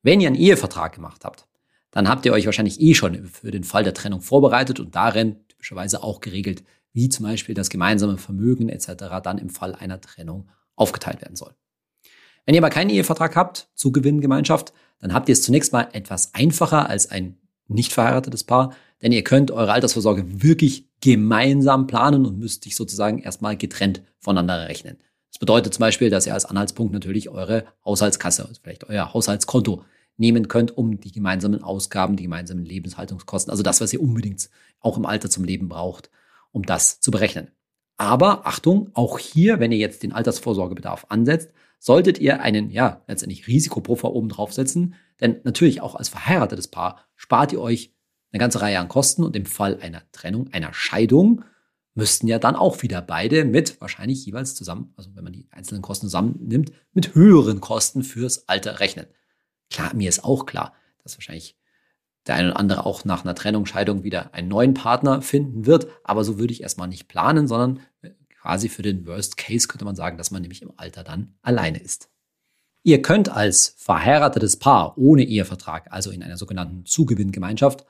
Wenn 0.02 0.20
ihr 0.20 0.28
einen 0.28 0.36
Ehevertrag 0.36 0.94
gemacht 0.94 1.24
habt, 1.24 1.46
dann 1.90 2.08
habt 2.08 2.26
ihr 2.26 2.32
euch 2.32 2.46
wahrscheinlich 2.46 2.80
eh 2.80 2.94
schon 2.94 3.26
für 3.26 3.50
den 3.50 3.64
Fall 3.64 3.82
der 3.82 3.94
Trennung 3.94 4.20
vorbereitet 4.20 4.78
und 4.78 4.94
darin 4.94 5.36
typischerweise 5.48 6.02
auch 6.02 6.20
geregelt, 6.20 6.62
wie 6.92 7.08
zum 7.08 7.24
Beispiel 7.24 7.54
das 7.54 7.70
gemeinsame 7.70 8.18
Vermögen 8.18 8.68
etc. 8.68 9.22
dann 9.22 9.38
im 9.38 9.50
Fall 9.50 9.74
einer 9.74 10.00
Trennung 10.00 10.48
aufgeteilt 10.76 11.22
werden 11.22 11.36
soll. 11.36 11.54
Wenn 12.44 12.54
ihr 12.54 12.60
aber 12.60 12.70
keinen 12.70 12.90
Ehevertrag 12.90 13.36
habt, 13.36 13.68
Zugewinngemeinschaft, 13.74 14.72
dann 15.00 15.12
habt 15.12 15.28
ihr 15.28 15.34
es 15.34 15.42
zunächst 15.42 15.72
mal 15.72 15.88
etwas 15.92 16.34
einfacher 16.34 16.88
als 16.88 17.10
ein 17.10 17.38
nicht 17.68 17.92
verheiratetes 17.92 18.44
Paar, 18.44 18.74
denn 19.02 19.12
ihr 19.12 19.22
könnt 19.22 19.50
eure 19.50 19.72
Altersvorsorge 19.72 20.42
wirklich 20.42 20.87
gemeinsam 21.00 21.86
planen 21.86 22.26
und 22.26 22.38
müsst 22.38 22.64
sich 22.64 22.76
sozusagen 22.76 23.18
erstmal 23.18 23.56
getrennt 23.56 24.02
voneinander 24.18 24.68
rechnen. 24.68 24.98
Das 25.30 25.38
bedeutet 25.38 25.74
zum 25.74 25.80
Beispiel, 25.80 26.10
dass 26.10 26.26
ihr 26.26 26.34
als 26.34 26.46
Anhaltspunkt 26.46 26.92
natürlich 26.92 27.28
eure 27.28 27.64
Haushaltskasse, 27.84 28.46
also 28.46 28.60
vielleicht 28.62 28.88
euer 28.88 29.12
Haushaltskonto 29.12 29.84
nehmen 30.16 30.48
könnt, 30.48 30.76
um 30.76 30.98
die 30.98 31.12
gemeinsamen 31.12 31.62
Ausgaben, 31.62 32.16
die 32.16 32.24
gemeinsamen 32.24 32.64
Lebenshaltungskosten, 32.64 33.50
also 33.50 33.62
das, 33.62 33.80
was 33.80 33.92
ihr 33.92 34.02
unbedingt 34.02 34.50
auch 34.80 34.96
im 34.96 35.06
Alter 35.06 35.30
zum 35.30 35.44
Leben 35.44 35.68
braucht, 35.68 36.10
um 36.50 36.64
das 36.64 37.00
zu 37.00 37.10
berechnen. 37.10 37.50
Aber 37.96 38.46
Achtung, 38.46 38.90
auch 38.94 39.18
hier, 39.18 39.60
wenn 39.60 39.72
ihr 39.72 39.78
jetzt 39.78 40.02
den 40.02 40.12
Altersvorsorgebedarf 40.12 41.06
ansetzt, 41.08 41.52
solltet 41.78 42.18
ihr 42.18 42.40
einen, 42.40 42.70
ja, 42.70 43.02
letztendlich 43.06 43.46
Risikopuffer 43.46 44.12
oben 44.12 44.28
draufsetzen. 44.28 44.94
Denn 45.20 45.40
natürlich 45.44 45.80
auch 45.80 45.94
als 45.94 46.08
verheiratetes 46.08 46.68
Paar 46.68 47.04
spart 47.16 47.52
ihr 47.52 47.60
euch 47.60 47.92
eine 48.32 48.40
ganze 48.40 48.60
Reihe 48.60 48.78
an 48.78 48.88
Kosten 48.88 49.24
und 49.24 49.36
im 49.36 49.46
Fall 49.46 49.78
einer 49.80 50.02
Trennung, 50.12 50.52
einer 50.52 50.72
Scheidung, 50.72 51.44
müssten 51.94 52.28
ja 52.28 52.38
dann 52.38 52.54
auch 52.54 52.82
wieder 52.82 53.02
beide 53.02 53.44
mit 53.44 53.80
wahrscheinlich 53.80 54.24
jeweils 54.24 54.54
zusammen, 54.54 54.92
also 54.96 55.10
wenn 55.14 55.24
man 55.24 55.32
die 55.32 55.48
einzelnen 55.50 55.82
Kosten 55.82 56.06
zusammennimmt, 56.06 56.72
mit 56.92 57.14
höheren 57.14 57.60
Kosten 57.60 58.04
fürs 58.04 58.48
Alter 58.48 58.78
rechnen. 58.80 59.06
Klar, 59.70 59.94
mir 59.94 60.08
ist 60.08 60.24
auch 60.24 60.46
klar, 60.46 60.74
dass 61.02 61.16
wahrscheinlich 61.16 61.58
der 62.28 62.36
eine 62.36 62.50
oder 62.50 62.60
andere 62.60 62.86
auch 62.86 63.04
nach 63.04 63.24
einer 63.24 63.34
Trennung, 63.34 63.66
Scheidung 63.66 64.04
wieder 64.04 64.34
einen 64.34 64.48
neuen 64.48 64.74
Partner 64.74 65.22
finden 65.22 65.66
wird. 65.66 65.88
Aber 66.04 66.24
so 66.24 66.38
würde 66.38 66.52
ich 66.52 66.62
erstmal 66.62 66.88
nicht 66.88 67.08
planen, 67.08 67.48
sondern 67.48 67.80
äh, 68.02 68.10
quasi 68.40 68.68
für 68.68 68.82
den 68.82 69.06
Worst 69.06 69.36
Case 69.36 69.66
könnte 69.66 69.84
man 69.84 69.96
sagen, 69.96 70.18
dass 70.18 70.30
man 70.30 70.42
nämlich 70.42 70.62
im 70.62 70.72
Alter 70.76 71.02
dann 71.02 71.34
alleine 71.42 71.78
ist. 71.78 72.10
Ihr 72.84 73.02
könnt 73.02 73.28
als 73.28 73.74
verheiratetes 73.78 74.58
Paar 74.58 74.96
ohne 74.96 75.24
Ehevertrag, 75.24 75.90
also 75.90 76.10
in 76.10 76.22
einer 76.22 76.36
sogenannten 76.36 76.86
Zugewinngemeinschaft, 76.86 77.84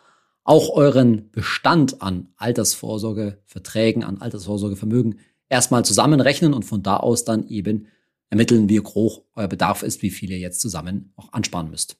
auch 0.49 0.71
euren 0.71 1.31
Bestand 1.31 2.00
an 2.00 2.28
Altersvorsorgeverträgen, 2.38 4.02
an 4.02 4.23
Altersvorsorgevermögen 4.23 5.21
erstmal 5.50 5.85
zusammenrechnen 5.85 6.55
und 6.55 6.64
von 6.64 6.83
da 6.83 6.97
aus 6.97 7.26
dann 7.26 7.47
eben 7.49 7.88
ermitteln, 8.31 8.67
wie 8.71 8.81
hoch 8.81 9.25
euer 9.35 9.49
Bedarf 9.49 9.83
ist, 9.83 10.00
wie 10.00 10.09
viel 10.09 10.31
ihr 10.31 10.38
jetzt 10.38 10.62
zusammen 10.62 11.12
auch 11.17 11.35
ansparen 11.35 11.69
müsst. 11.69 11.99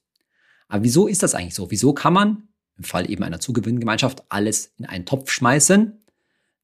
Aber 0.67 0.83
wieso 0.83 1.05
ist 1.05 1.21
das 1.21 1.35
eigentlich 1.35 1.53
so? 1.53 1.69
Wieso 1.69 1.93
kann 1.93 2.13
man 2.13 2.47
im 2.75 2.85
Fall 2.85 3.11
eben 3.11 3.23
einer 3.23 3.39
Zugewinngemeinschaft 3.39 4.23
alles 4.29 4.73
in 4.79 4.87
einen 4.87 5.05
Topf 5.05 5.29
schmeißen? 5.29 5.99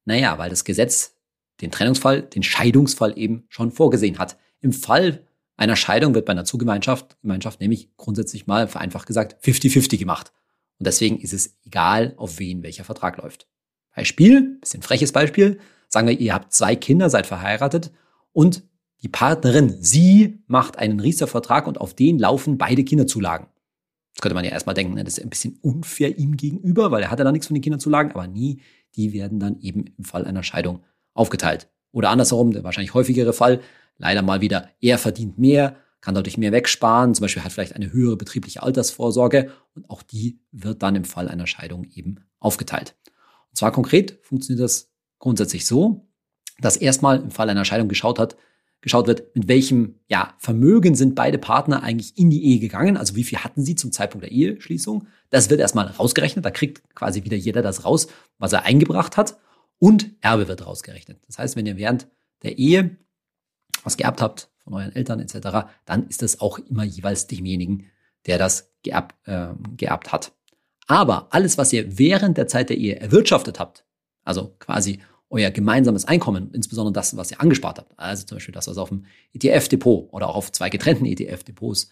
Naja, 0.06 0.38
weil 0.38 0.50
das 0.50 0.64
Gesetz 0.64 1.14
den 1.60 1.70
Trennungsfall, 1.70 2.22
den 2.22 2.42
Scheidungsfall 2.42 3.16
eben 3.16 3.44
schon 3.48 3.70
vorgesehen 3.70 4.18
hat. 4.18 4.36
Im 4.60 4.72
Fall 4.72 5.24
einer 5.56 5.76
Scheidung 5.76 6.16
wird 6.16 6.26
bei 6.26 6.32
einer 6.32 6.44
Zugemeinschaft 6.44 7.16
Gemeinschaft 7.22 7.60
nämlich 7.60 7.96
grundsätzlich 7.96 8.48
mal 8.48 8.66
vereinfacht 8.66 9.06
gesagt 9.06 9.36
50-50 9.44 9.98
gemacht. 9.98 10.32
Und 10.78 10.86
deswegen 10.86 11.18
ist 11.18 11.32
es 11.32 11.56
egal, 11.64 12.14
auf 12.16 12.38
wen 12.38 12.62
welcher 12.62 12.84
Vertrag 12.84 13.16
läuft. 13.18 13.48
Beispiel, 13.94 14.58
bisschen 14.60 14.82
freches 14.82 15.12
Beispiel. 15.12 15.58
Sagen 15.88 16.06
wir, 16.08 16.18
ihr 16.18 16.34
habt 16.34 16.52
zwei 16.52 16.76
Kinder, 16.76 17.08
seid 17.08 17.26
verheiratet 17.26 17.92
und 18.32 18.64
die 19.02 19.08
Partnerin, 19.08 19.76
sie 19.80 20.42
macht 20.46 20.78
einen 20.78 21.00
Riester-Vertrag 21.00 21.66
und 21.66 21.80
auf 21.80 21.94
den 21.94 22.18
laufen 22.18 22.58
beide 22.58 22.84
Kinderzulagen. 22.84 23.46
Das 24.14 24.22
könnte 24.22 24.34
man 24.34 24.44
ja 24.44 24.50
erstmal 24.50 24.74
denken, 24.74 24.94
ne, 24.94 25.04
das 25.04 25.18
ist 25.18 25.24
ein 25.24 25.30
bisschen 25.30 25.58
unfair 25.60 26.18
ihm 26.18 26.36
gegenüber, 26.36 26.90
weil 26.90 27.02
er 27.02 27.10
hat 27.10 27.18
ja 27.18 27.24
da 27.24 27.32
nichts 27.32 27.46
von 27.46 27.54
den 27.54 27.62
Kinderzulagen, 27.62 28.12
aber 28.12 28.26
nie, 28.26 28.62
die 28.94 29.12
werden 29.12 29.38
dann 29.38 29.60
eben 29.60 29.84
im 29.98 30.04
Fall 30.04 30.24
einer 30.24 30.42
Scheidung 30.42 30.82
aufgeteilt. 31.12 31.68
Oder 31.92 32.10
andersherum, 32.10 32.52
der 32.52 32.64
wahrscheinlich 32.64 32.94
häufigere 32.94 33.32
Fall, 33.32 33.60
leider 33.98 34.22
mal 34.22 34.40
wieder, 34.40 34.70
er 34.80 34.98
verdient 34.98 35.38
mehr, 35.38 35.76
kann 36.06 36.14
dadurch 36.14 36.38
mehr 36.38 36.52
wegsparen, 36.52 37.16
zum 37.16 37.24
Beispiel 37.24 37.42
hat 37.42 37.50
vielleicht 37.50 37.74
eine 37.74 37.92
höhere 37.92 38.16
betriebliche 38.16 38.62
Altersvorsorge 38.62 39.50
und 39.74 39.90
auch 39.90 40.02
die 40.04 40.38
wird 40.52 40.80
dann 40.84 40.94
im 40.94 41.02
Fall 41.04 41.28
einer 41.28 41.48
Scheidung 41.48 41.82
eben 41.82 42.20
aufgeteilt. 42.38 42.94
Und 43.50 43.56
zwar 43.56 43.72
konkret 43.72 44.20
funktioniert 44.22 44.62
das 44.62 44.92
grundsätzlich 45.18 45.66
so, 45.66 46.08
dass 46.60 46.76
erstmal 46.76 47.20
im 47.20 47.32
Fall 47.32 47.50
einer 47.50 47.64
Scheidung 47.64 47.88
geschaut 47.88 48.20
hat, 48.20 48.36
geschaut 48.82 49.08
wird, 49.08 49.34
mit 49.34 49.48
welchem 49.48 49.96
ja, 50.06 50.32
Vermögen 50.38 50.94
sind 50.94 51.16
beide 51.16 51.38
Partner 51.38 51.82
eigentlich 51.82 52.16
in 52.16 52.30
die 52.30 52.44
Ehe 52.44 52.60
gegangen, 52.60 52.96
also 52.96 53.16
wie 53.16 53.24
viel 53.24 53.38
hatten 53.38 53.64
sie 53.64 53.74
zum 53.74 53.90
Zeitpunkt 53.90 54.22
der 54.22 54.30
Eheschließung. 54.30 55.08
Das 55.30 55.50
wird 55.50 55.58
erstmal 55.58 55.88
rausgerechnet, 55.88 56.44
da 56.44 56.52
kriegt 56.52 56.94
quasi 56.94 57.24
wieder 57.24 57.36
jeder 57.36 57.62
das 57.62 57.84
raus, 57.84 58.06
was 58.38 58.52
er 58.52 58.62
eingebracht 58.62 59.16
hat 59.16 59.38
und 59.80 60.12
Erbe 60.20 60.46
wird 60.46 60.64
rausgerechnet. 60.64 61.18
Das 61.26 61.40
heißt, 61.40 61.56
wenn 61.56 61.66
ihr 61.66 61.76
während 61.76 62.06
der 62.44 62.58
Ehe 62.58 62.96
was 63.82 63.96
geerbt 63.96 64.22
habt 64.22 64.50
von 64.66 64.74
euren 64.74 64.94
Eltern 64.94 65.20
etc., 65.20 65.68
dann 65.84 66.08
ist 66.08 66.22
das 66.22 66.40
auch 66.40 66.58
immer 66.58 66.82
jeweils 66.82 67.28
demjenigen, 67.28 67.86
der 68.26 68.36
das 68.36 68.72
geerbt, 68.82 69.14
äh, 69.26 69.48
geerbt 69.76 70.12
hat. 70.12 70.32
Aber 70.88 71.28
alles, 71.30 71.56
was 71.56 71.72
ihr 71.72 71.98
während 71.98 72.36
der 72.36 72.48
Zeit 72.48 72.68
der 72.68 72.76
Ehe 72.76 72.98
erwirtschaftet 72.98 73.60
habt, 73.60 73.84
also 74.24 74.54
quasi 74.58 75.00
euer 75.30 75.50
gemeinsames 75.50 76.04
Einkommen, 76.04 76.50
insbesondere 76.52 76.92
das, 76.92 77.16
was 77.16 77.30
ihr 77.30 77.40
angespart 77.40 77.78
habt, 77.78 77.92
also 77.96 78.26
zum 78.26 78.36
Beispiel 78.36 78.54
das, 78.54 78.66
was 78.66 78.76
auf 78.76 78.88
dem 78.88 79.06
ETF-Depot 79.34 80.12
oder 80.12 80.28
auch 80.28 80.36
auf 80.36 80.52
zwei 80.52 80.68
getrennten 80.68 81.06
ETF-Depots 81.06 81.90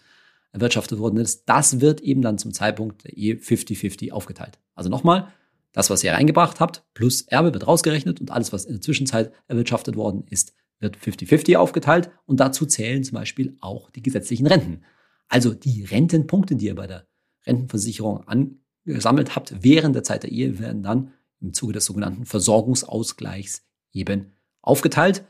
erwirtschaftet 0.51 0.99
worden 0.99 1.17
ist, 1.17 1.47
das 1.47 1.79
wird 1.79 2.01
eben 2.01 2.21
dann 2.21 2.37
zum 2.37 2.53
Zeitpunkt 2.53 3.05
der 3.05 3.15
Ehe 3.15 3.35
50-50 3.35 4.11
aufgeteilt. 4.11 4.59
Also 4.73 4.89
nochmal, 4.89 5.33
das, 5.71 5.89
was 5.89 6.03
ihr 6.03 6.13
reingebracht 6.13 6.59
habt, 6.59 6.83
plus 6.93 7.21
Erbe 7.23 7.53
wird 7.53 7.67
rausgerechnet 7.67 8.21
und 8.21 8.31
alles, 8.31 8.53
was 8.53 8.63
in 8.63 8.75
der 8.75 8.81
Zwischenzeit 8.81 9.33
erwirtschaftet 9.47 9.97
worden 9.97 10.25
ist, 10.29 10.53
wird 10.79 10.97
50-50 10.97 11.57
aufgeteilt 11.57 12.11
und 12.25 12.39
dazu 12.39 12.65
zählen 12.65 13.03
zum 13.03 13.15
Beispiel 13.15 13.57
auch 13.61 13.89
die 13.91 14.01
gesetzlichen 14.01 14.47
Renten. 14.47 14.83
Also 15.27 15.53
die 15.53 15.83
Rentenpunkte, 15.83 16.55
die 16.55 16.67
ihr 16.67 16.75
bei 16.75 16.87
der 16.87 17.07
Rentenversicherung 17.45 18.23
angesammelt 18.27 19.35
habt 19.35 19.63
während 19.63 19.95
der 19.95 20.03
Zeit 20.03 20.23
der 20.23 20.31
Ehe, 20.31 20.59
werden 20.59 20.83
dann 20.83 21.13
im 21.41 21.53
Zuge 21.53 21.73
des 21.73 21.85
sogenannten 21.85 22.25
Versorgungsausgleichs 22.25 23.63
eben 23.91 24.33
aufgeteilt. 24.61 25.25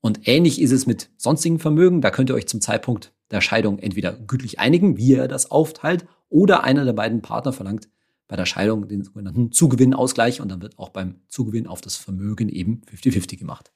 Und 0.00 0.26
ähnlich 0.26 0.60
ist 0.60 0.72
es 0.72 0.86
mit 0.86 1.10
sonstigen 1.16 1.58
Vermögen. 1.58 2.00
Da 2.00 2.10
könnt 2.10 2.30
ihr 2.30 2.34
euch 2.34 2.48
zum 2.48 2.60
Zeitpunkt 2.60 3.12
der 3.30 3.40
Scheidung 3.40 3.78
entweder 3.78 4.12
gütlich 4.12 4.58
einigen, 4.58 4.96
wie 4.96 5.10
ihr 5.10 5.28
das 5.28 5.50
aufteilt, 5.50 6.06
oder 6.28 6.64
einer 6.64 6.84
der 6.84 6.92
beiden 6.92 7.22
Partner 7.22 7.52
verlangt 7.52 7.88
bei 8.28 8.36
der 8.36 8.46
Scheidung 8.46 8.86
den 8.86 9.02
sogenannten 9.02 9.50
Zugewinnausgleich 9.50 10.40
und 10.40 10.48
dann 10.48 10.62
wird 10.62 10.78
auch 10.78 10.90
beim 10.90 11.16
Zugewinn 11.26 11.66
auf 11.66 11.80
das 11.80 11.96
Vermögen 11.96 12.48
eben 12.48 12.82
50-50 12.88 13.38
gemacht. 13.38 13.72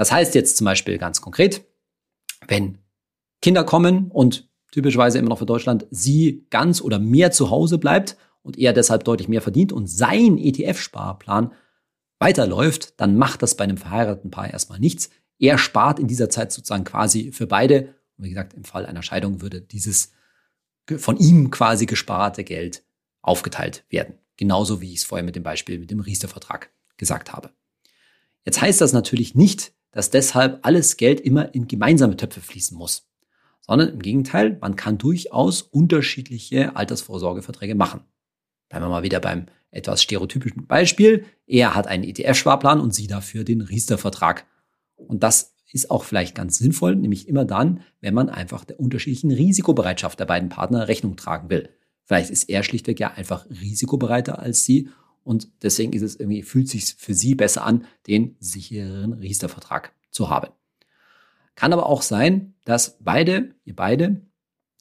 Das 0.00 0.10
heißt 0.10 0.34
jetzt 0.34 0.56
zum 0.56 0.64
Beispiel 0.64 0.96
ganz 0.96 1.20
konkret, 1.20 1.62
wenn 2.48 2.78
Kinder 3.42 3.64
kommen 3.64 4.10
und 4.10 4.48
typischerweise 4.72 5.18
immer 5.18 5.28
noch 5.28 5.40
für 5.40 5.44
Deutschland 5.44 5.86
sie 5.90 6.46
ganz 6.48 6.80
oder 6.80 6.98
mehr 6.98 7.32
zu 7.32 7.50
Hause 7.50 7.76
bleibt 7.76 8.16
und 8.40 8.56
er 8.56 8.72
deshalb 8.72 9.04
deutlich 9.04 9.28
mehr 9.28 9.42
verdient 9.42 9.74
und 9.74 9.88
sein 9.88 10.38
ETF-Sparplan 10.38 11.52
weiterläuft, 12.18 12.98
dann 12.98 13.18
macht 13.18 13.42
das 13.42 13.58
bei 13.58 13.64
einem 13.64 13.76
verheirateten 13.76 14.30
Paar 14.30 14.50
erstmal 14.50 14.78
nichts. 14.80 15.10
Er 15.38 15.58
spart 15.58 15.98
in 15.98 16.06
dieser 16.06 16.30
Zeit 16.30 16.50
sozusagen 16.50 16.84
quasi 16.84 17.30
für 17.30 17.46
beide. 17.46 17.94
Und 18.16 18.24
wie 18.24 18.30
gesagt, 18.30 18.54
im 18.54 18.64
Fall 18.64 18.86
einer 18.86 19.02
Scheidung 19.02 19.42
würde 19.42 19.60
dieses 19.60 20.12
von 20.96 21.18
ihm 21.18 21.50
quasi 21.50 21.84
gesparte 21.84 22.42
Geld 22.42 22.84
aufgeteilt 23.20 23.84
werden. 23.90 24.14
Genauso 24.38 24.80
wie 24.80 24.94
ich 24.94 25.00
es 25.00 25.04
vorher 25.04 25.26
mit 25.26 25.36
dem 25.36 25.42
Beispiel 25.42 25.78
mit 25.78 25.90
dem 25.90 26.00
Riester-Vertrag 26.00 26.70
gesagt 26.96 27.34
habe. 27.34 27.50
Jetzt 28.46 28.62
heißt 28.62 28.80
das 28.80 28.94
natürlich 28.94 29.34
nicht, 29.34 29.74
dass 29.92 30.10
deshalb 30.10 30.60
alles 30.62 30.96
Geld 30.96 31.20
immer 31.20 31.54
in 31.54 31.68
gemeinsame 31.68 32.16
Töpfe 32.16 32.40
fließen 32.40 32.76
muss, 32.76 33.08
sondern 33.60 33.88
im 33.88 34.00
Gegenteil, 34.00 34.58
man 34.60 34.76
kann 34.76 34.98
durchaus 34.98 35.62
unterschiedliche 35.62 36.76
Altersvorsorgeverträge 36.76 37.74
machen. 37.74 38.02
Bleiben 38.68 38.84
wir 38.84 38.90
mal 38.90 39.02
wieder 39.02 39.20
beim 39.20 39.46
etwas 39.70 40.02
stereotypischen 40.02 40.66
Beispiel. 40.66 41.24
Er 41.46 41.74
hat 41.74 41.86
einen 41.86 42.04
ETF-Sparplan 42.04 42.80
und 42.80 42.94
Sie 42.94 43.06
dafür 43.06 43.44
den 43.44 43.60
Riester-Vertrag. 43.60 44.46
Und 44.96 45.22
das 45.22 45.54
ist 45.72 45.90
auch 45.90 46.04
vielleicht 46.04 46.34
ganz 46.34 46.58
sinnvoll, 46.58 46.96
nämlich 46.96 47.28
immer 47.28 47.44
dann, 47.44 47.82
wenn 48.00 48.14
man 48.14 48.28
einfach 48.28 48.64
der 48.64 48.80
unterschiedlichen 48.80 49.30
Risikobereitschaft 49.30 50.18
der 50.18 50.26
beiden 50.26 50.48
Partner 50.48 50.88
Rechnung 50.88 51.16
tragen 51.16 51.50
will. 51.50 51.68
Vielleicht 52.04 52.30
ist 52.30 52.48
er 52.48 52.64
schlichtweg 52.64 52.98
ja 52.98 53.12
einfach 53.12 53.46
risikobereiter 53.48 54.40
als 54.40 54.64
Sie 54.64 54.88
und 55.30 55.62
deswegen 55.62 55.92
ist 55.92 56.02
es 56.02 56.16
irgendwie, 56.16 56.42
fühlt 56.42 56.68
sich 56.68 56.96
für 56.98 57.14
Sie 57.14 57.36
besser 57.36 57.64
an, 57.64 57.84
den 58.08 58.34
sichereren 58.40 59.12
Riester-Vertrag 59.12 59.94
zu 60.10 60.28
haben. 60.28 60.52
Kann 61.54 61.72
aber 61.72 61.86
auch 61.86 62.02
sein, 62.02 62.54
dass 62.64 62.98
beide, 62.98 63.54
ihr 63.64 63.76
beide, 63.76 64.22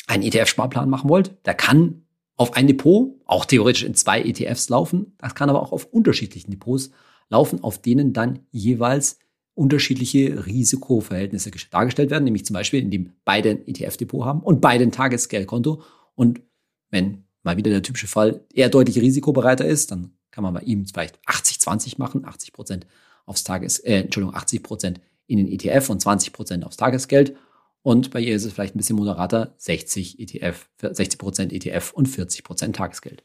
einen 0.07 0.23
ETF-Sparplan 0.23 0.89
machen 0.89 1.07
wollt. 1.07 1.37
Der 1.45 1.53
kann 1.53 2.07
auf 2.35 2.53
ein 2.53 2.65
Depot, 2.65 3.21
auch 3.25 3.45
theoretisch 3.45 3.83
in 3.83 3.93
zwei 3.93 4.23
ETFs 4.23 4.69
laufen. 4.69 5.13
Das 5.19 5.35
kann 5.35 5.51
aber 5.51 5.61
auch 5.61 5.71
auf 5.71 5.85
unterschiedlichen 5.85 6.49
Depots 6.49 6.89
laufen, 7.29 7.63
auf 7.63 7.79
denen 7.79 8.13
dann 8.13 8.39
jeweils 8.49 9.19
unterschiedliche 9.53 10.47
Risikoverhältnisse 10.47 11.51
dargestellt 11.69 12.09
werden, 12.09 12.23
nämlich 12.23 12.45
zum 12.45 12.55
Beispiel, 12.55 12.81
indem 12.81 13.11
beide 13.23 13.51
ein 13.51 13.67
ETF-Depot 13.67 14.25
haben 14.25 14.41
und 14.41 14.61
beide 14.61 14.83
ein 14.83 14.91
Tagesgeldkonto. 14.91 15.83
Und 16.15 16.41
wenn 16.89 17.25
mal 17.43 17.57
wieder 17.57 17.69
der 17.69 17.83
typische 17.83 18.07
Fall 18.07 18.43
eher 18.51 18.69
deutlich 18.69 18.99
risikobereiter 18.99 19.67
ist, 19.67 19.91
dann 19.91 20.15
kann 20.31 20.43
man 20.43 20.53
bei 20.53 20.61
ihm 20.61 20.85
vielleicht 20.85 21.19
80-20 21.27 21.95
machen, 21.97 22.25
80 22.25 22.53
Prozent 22.53 22.87
aufs 23.25 23.43
Tages, 23.43 23.79
äh, 23.79 24.01
Entschuldigung, 24.01 24.35
80 24.35 24.63
Prozent 24.63 25.01
in 25.27 25.37
den 25.37 25.47
ETF 25.47 25.89
und 25.89 26.01
20 26.01 26.33
Prozent 26.33 26.65
aufs 26.65 26.77
Tagesgeld. 26.77 27.35
Und 27.81 28.11
bei 28.11 28.19
ihr 28.19 28.35
ist 28.35 28.45
es 28.45 28.53
vielleicht 28.53 28.75
ein 28.75 28.77
bisschen 28.77 28.97
moderater, 28.97 29.53
60 29.57 30.19
ETF, 30.19 30.69
60 30.81 31.17
Prozent 31.17 31.53
ETF 31.53 31.93
und 31.93 32.07
40 32.07 32.43
Prozent 32.43 32.75
Tagesgeld. 32.75 33.23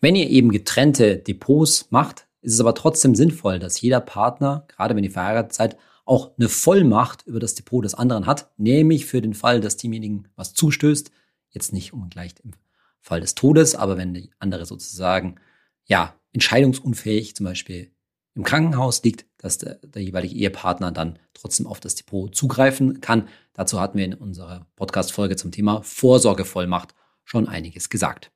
Wenn 0.00 0.16
ihr 0.16 0.28
eben 0.28 0.50
getrennte 0.50 1.16
Depots 1.16 1.86
macht, 1.90 2.26
ist 2.42 2.54
es 2.54 2.60
aber 2.60 2.74
trotzdem 2.74 3.14
sinnvoll, 3.14 3.58
dass 3.58 3.80
jeder 3.80 4.00
Partner, 4.00 4.66
gerade 4.68 4.94
wenn 4.96 5.04
ihr 5.04 5.10
verheiratet 5.10 5.52
seid, 5.52 5.76
auch 6.04 6.32
eine 6.38 6.48
Vollmacht 6.48 7.26
über 7.26 7.40
das 7.40 7.54
Depot 7.54 7.84
des 7.84 7.94
anderen 7.94 8.26
hat, 8.26 8.50
nämlich 8.56 9.06
für 9.06 9.20
den 9.20 9.34
Fall, 9.34 9.60
dass 9.60 9.76
demjenigen 9.76 10.28
was 10.36 10.54
zustößt, 10.54 11.10
jetzt 11.50 11.72
nicht 11.72 11.92
gleich 12.10 12.34
im 12.44 12.52
Fall 13.00 13.20
des 13.20 13.34
Todes, 13.34 13.74
aber 13.74 13.96
wenn 13.96 14.14
die 14.14 14.30
andere 14.38 14.66
sozusagen 14.66 15.36
ja 15.84 16.14
entscheidungsunfähig 16.36 17.34
zum 17.34 17.44
Beispiel 17.44 17.90
im 18.34 18.42
Krankenhaus 18.42 19.02
liegt, 19.02 19.24
dass 19.38 19.56
der, 19.56 19.76
der 19.76 20.02
jeweilige 20.02 20.34
Ehepartner 20.34 20.92
dann 20.92 21.18
trotzdem 21.32 21.66
auf 21.66 21.80
das 21.80 21.94
Depot 21.94 22.34
zugreifen 22.34 23.00
kann. 23.00 23.28
Dazu 23.54 23.80
hatten 23.80 23.96
wir 23.96 24.04
in 24.04 24.12
unserer 24.12 24.66
Podcast-Folge 24.76 25.36
zum 25.36 25.50
Thema 25.50 25.80
Vorsorgevollmacht 25.82 26.94
schon 27.24 27.48
einiges 27.48 27.88
gesagt. 27.88 28.30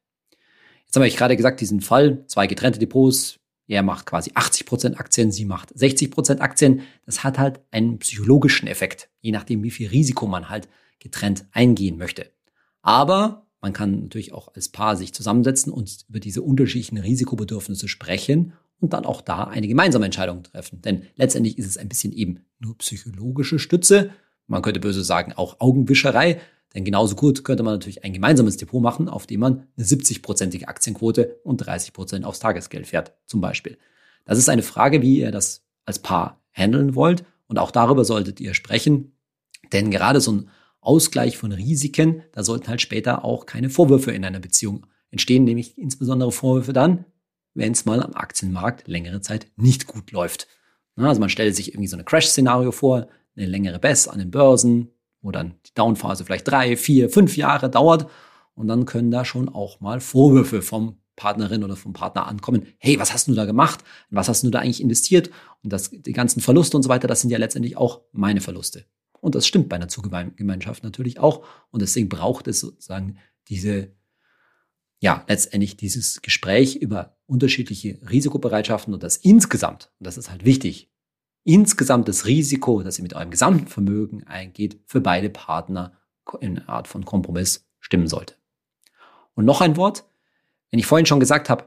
Jetzt 0.87 0.97
habe 0.97 1.07
ich 1.07 1.19
gerade 1.19 1.37
gesagt, 1.37 1.61
diesen 1.61 1.83
Fall, 1.83 2.25
zwei 2.27 2.47
getrennte 2.47 2.79
Depots, 2.79 3.39
er 3.69 3.83
macht 3.83 4.07
quasi 4.07 4.31
80% 4.31 4.97
Aktien, 4.97 5.31
sie 5.31 5.45
macht 5.45 5.73
60% 5.77 6.41
Aktien. 6.41 6.81
Das 7.05 7.23
hat 7.23 7.39
halt 7.39 7.61
einen 7.71 7.99
psychologischen 7.99 8.67
Effekt, 8.67 9.11
je 9.21 9.31
nachdem, 9.31 9.63
wie 9.63 9.71
viel 9.71 9.89
Risiko 9.91 10.27
man 10.27 10.49
halt 10.49 10.69
getrennt 10.99 11.45
eingehen 11.53 11.99
möchte. 11.99 12.33
Aber 12.81 13.47
man 13.61 13.73
kann 13.73 14.03
natürlich 14.03 14.33
auch 14.33 14.55
als 14.55 14.71
Paar 14.71 14.97
sich 14.97 15.13
zusammensetzen 15.13 15.73
und 15.73 16.05
über 16.09 16.21
diese 16.21 16.43
unterschiedlichen 16.43 16.99
Risikobedürfnisse 16.99 17.89
sprechen 17.89 18.55
und 18.81 18.93
dann 18.95 19.05
auch 19.05 19.21
da 19.21 19.45
eine 19.45 19.69
gemeinsame 19.69 20.07
Entscheidung 20.07 20.43
treffen. 20.43 20.81
Denn 20.81 21.05
letztendlich 21.17 21.59
ist 21.59 21.67
es 21.67 21.77
ein 21.77 21.89
bisschen 21.89 22.13
eben 22.13 22.41
nur 22.59 22.79
psychologische 22.79 23.59
Stütze. 23.59 24.11
Man 24.47 24.63
könnte 24.63 24.81
böse 24.81 25.05
sagen, 25.05 25.35
auch 25.35 25.61
Augenwischerei. 25.61 26.41
Denn 26.75 26.85
genauso 26.85 27.17
gut 27.17 27.45
könnte 27.45 27.63
man 27.63 27.75
natürlich 27.75 28.05
ein 28.05 28.13
gemeinsames 28.13 28.57
Depot 28.57 28.81
machen, 28.81 29.09
auf 29.09 29.27
dem 29.27 29.41
man 29.41 29.67
eine 29.77 29.87
70-prozentige 29.87 30.67
Aktienquote 30.67 31.41
und 31.43 31.59
30 31.59 31.93
Prozent 31.93 32.25
aufs 32.25 32.39
Tagesgeld 32.39 32.87
fährt, 32.87 33.13
zum 33.27 33.41
Beispiel. 33.41 33.77
Das 34.25 34.39
ist 34.39 34.49
eine 34.49 34.63
Frage, 34.63 35.03
wie 35.03 35.19
ihr 35.19 35.33
das 35.33 35.65
als 35.85 35.99
Paar 35.99 36.41
handeln 36.53 36.95
wollt. 36.95 37.25
Und 37.49 37.59
auch 37.59 37.73
darüber 37.73 38.05
solltet 38.05 38.41
ihr 38.41 38.55
sprechen. 38.55 39.13
Denn 39.73 39.91
gerade 39.91 40.21
so 40.21 40.33
ein 40.33 40.51
Ausgleich 40.81 41.37
von 41.37 41.53
Risiken, 41.53 42.23
da 42.33 42.43
sollten 42.43 42.69
halt 42.69 42.81
später 42.81 43.25
auch 43.25 43.47
keine 43.47 43.71
Vorwürfe 43.71 44.13
in 44.13 44.25
einer 44.25 44.41
Beziehung 44.41 44.87
entstehen, 45.11 45.45
nämlich 45.45 45.77
insbesondere 45.77 46.33
Vorwürfe 46.33 46.73
dann, 46.73 47.05
wenn 47.55 47.73
es 47.73 47.85
mal 47.85 48.03
am 48.03 48.15
Aktienmarkt 48.15 48.89
längere 48.89 49.21
Zeit 49.21 49.49
nicht 49.57 49.87
gut 49.87 50.13
läuft. 50.13 50.47
Also 50.97 51.21
man 51.21 51.31
stellt 51.31 51.57
sich 51.57 51.69
irgendwie 51.69 51.89
so 51.89 51.97
ein 51.97 52.05
Crash-Szenario 52.05 52.73
vor, 52.73 53.09
eine 53.37 53.47
längere 53.47 53.79
Bess 53.79 54.09
an 54.09 54.19
den 54.19 54.31
Börsen, 54.31 54.91
wo 55.23 55.31
dann 55.31 55.55
die 55.67 55.75
Downphase 55.75 56.25
vielleicht 56.25 56.49
drei, 56.49 56.77
vier, 56.77 57.11
fünf 57.11 57.37
Jahre 57.37 57.71
dauert. 57.71 58.09
Und 58.55 58.69
dann 58.69 58.85
können 58.85 59.11
da 59.11 59.25
schon 59.25 59.49
auch 59.49 59.81
mal 59.81 60.01
Vorwürfe 60.01 60.63
vom 60.63 60.99
Partnerin 61.17 61.65
oder 61.65 61.77
vom 61.77 61.93
Partner 61.93 62.27
ankommen. 62.27 62.67
Hey, 62.79 62.99
was 62.99 63.13
hast 63.13 63.29
du 63.29 63.35
da 63.35 63.45
gemacht? 63.45 63.85
Was 64.11 64.29
hast 64.29 64.43
du 64.43 64.51
da 64.51 64.61
eigentlich 64.61 64.83
investiert? 64.83 65.31
Und 65.63 65.73
das, 65.73 65.91
die 65.91 66.13
ganzen 66.13 66.41
Verluste 66.41 66.77
und 66.77 66.83
so 66.83 66.89
weiter, 66.89 67.09
das 67.09 67.21
sind 67.21 67.31
ja 67.31 67.39
letztendlich 67.39 67.77
auch 67.77 68.03
meine 68.13 68.41
Verluste. 68.41 68.85
Und 69.21 69.35
das 69.35 69.47
stimmt 69.47 69.69
bei 69.69 69.77
einer 69.77 69.89
Zugemeinschaft 69.89 70.83
natürlich 70.83 71.19
auch. 71.19 71.45
Und 71.71 71.83
deswegen 71.83 72.09
braucht 72.09 72.49
es 72.49 72.61
sozusagen 72.61 73.19
diese 73.49 73.93
ja, 75.01 75.25
letztendlich 75.29 75.77
dieses 75.77 76.21
Gespräch 76.21 76.77
über 76.77 77.17
unterschiedliche 77.27 77.99
Risikobereitschaften 78.09 78.93
und 78.93 79.03
das 79.03 79.17
insgesamt, 79.17 79.91
und 79.99 80.07
das 80.07 80.19
ist 80.19 80.31
halt 80.31 80.45
wichtig, 80.45 80.91
insgesamt 81.45 82.07
das 82.07 82.27
Risiko, 82.27 82.83
das 82.83 82.99
ihr 82.99 83.03
mit 83.03 83.15
eurem 83.15 83.31
gesamten 83.31 83.67
Vermögen 83.67 84.25
eingeht, 84.25 84.79
für 84.87 85.01
beide 85.01 85.31
Partner 85.31 85.97
in 86.41 86.59
einer 86.59 86.69
Art 86.69 86.87
von 86.87 87.05
Kompromiss 87.05 87.67
stimmen 87.81 88.09
sollte. 88.09 88.35
Und 89.35 89.47
noch 89.47 89.63
ein 89.63 89.77
Wort, 89.77 90.05
wenn 90.71 90.79
ich 90.79 90.87
vorhin 90.87 91.07
schon 91.07 91.19
gesagt 91.19 91.49
habe, 91.49 91.67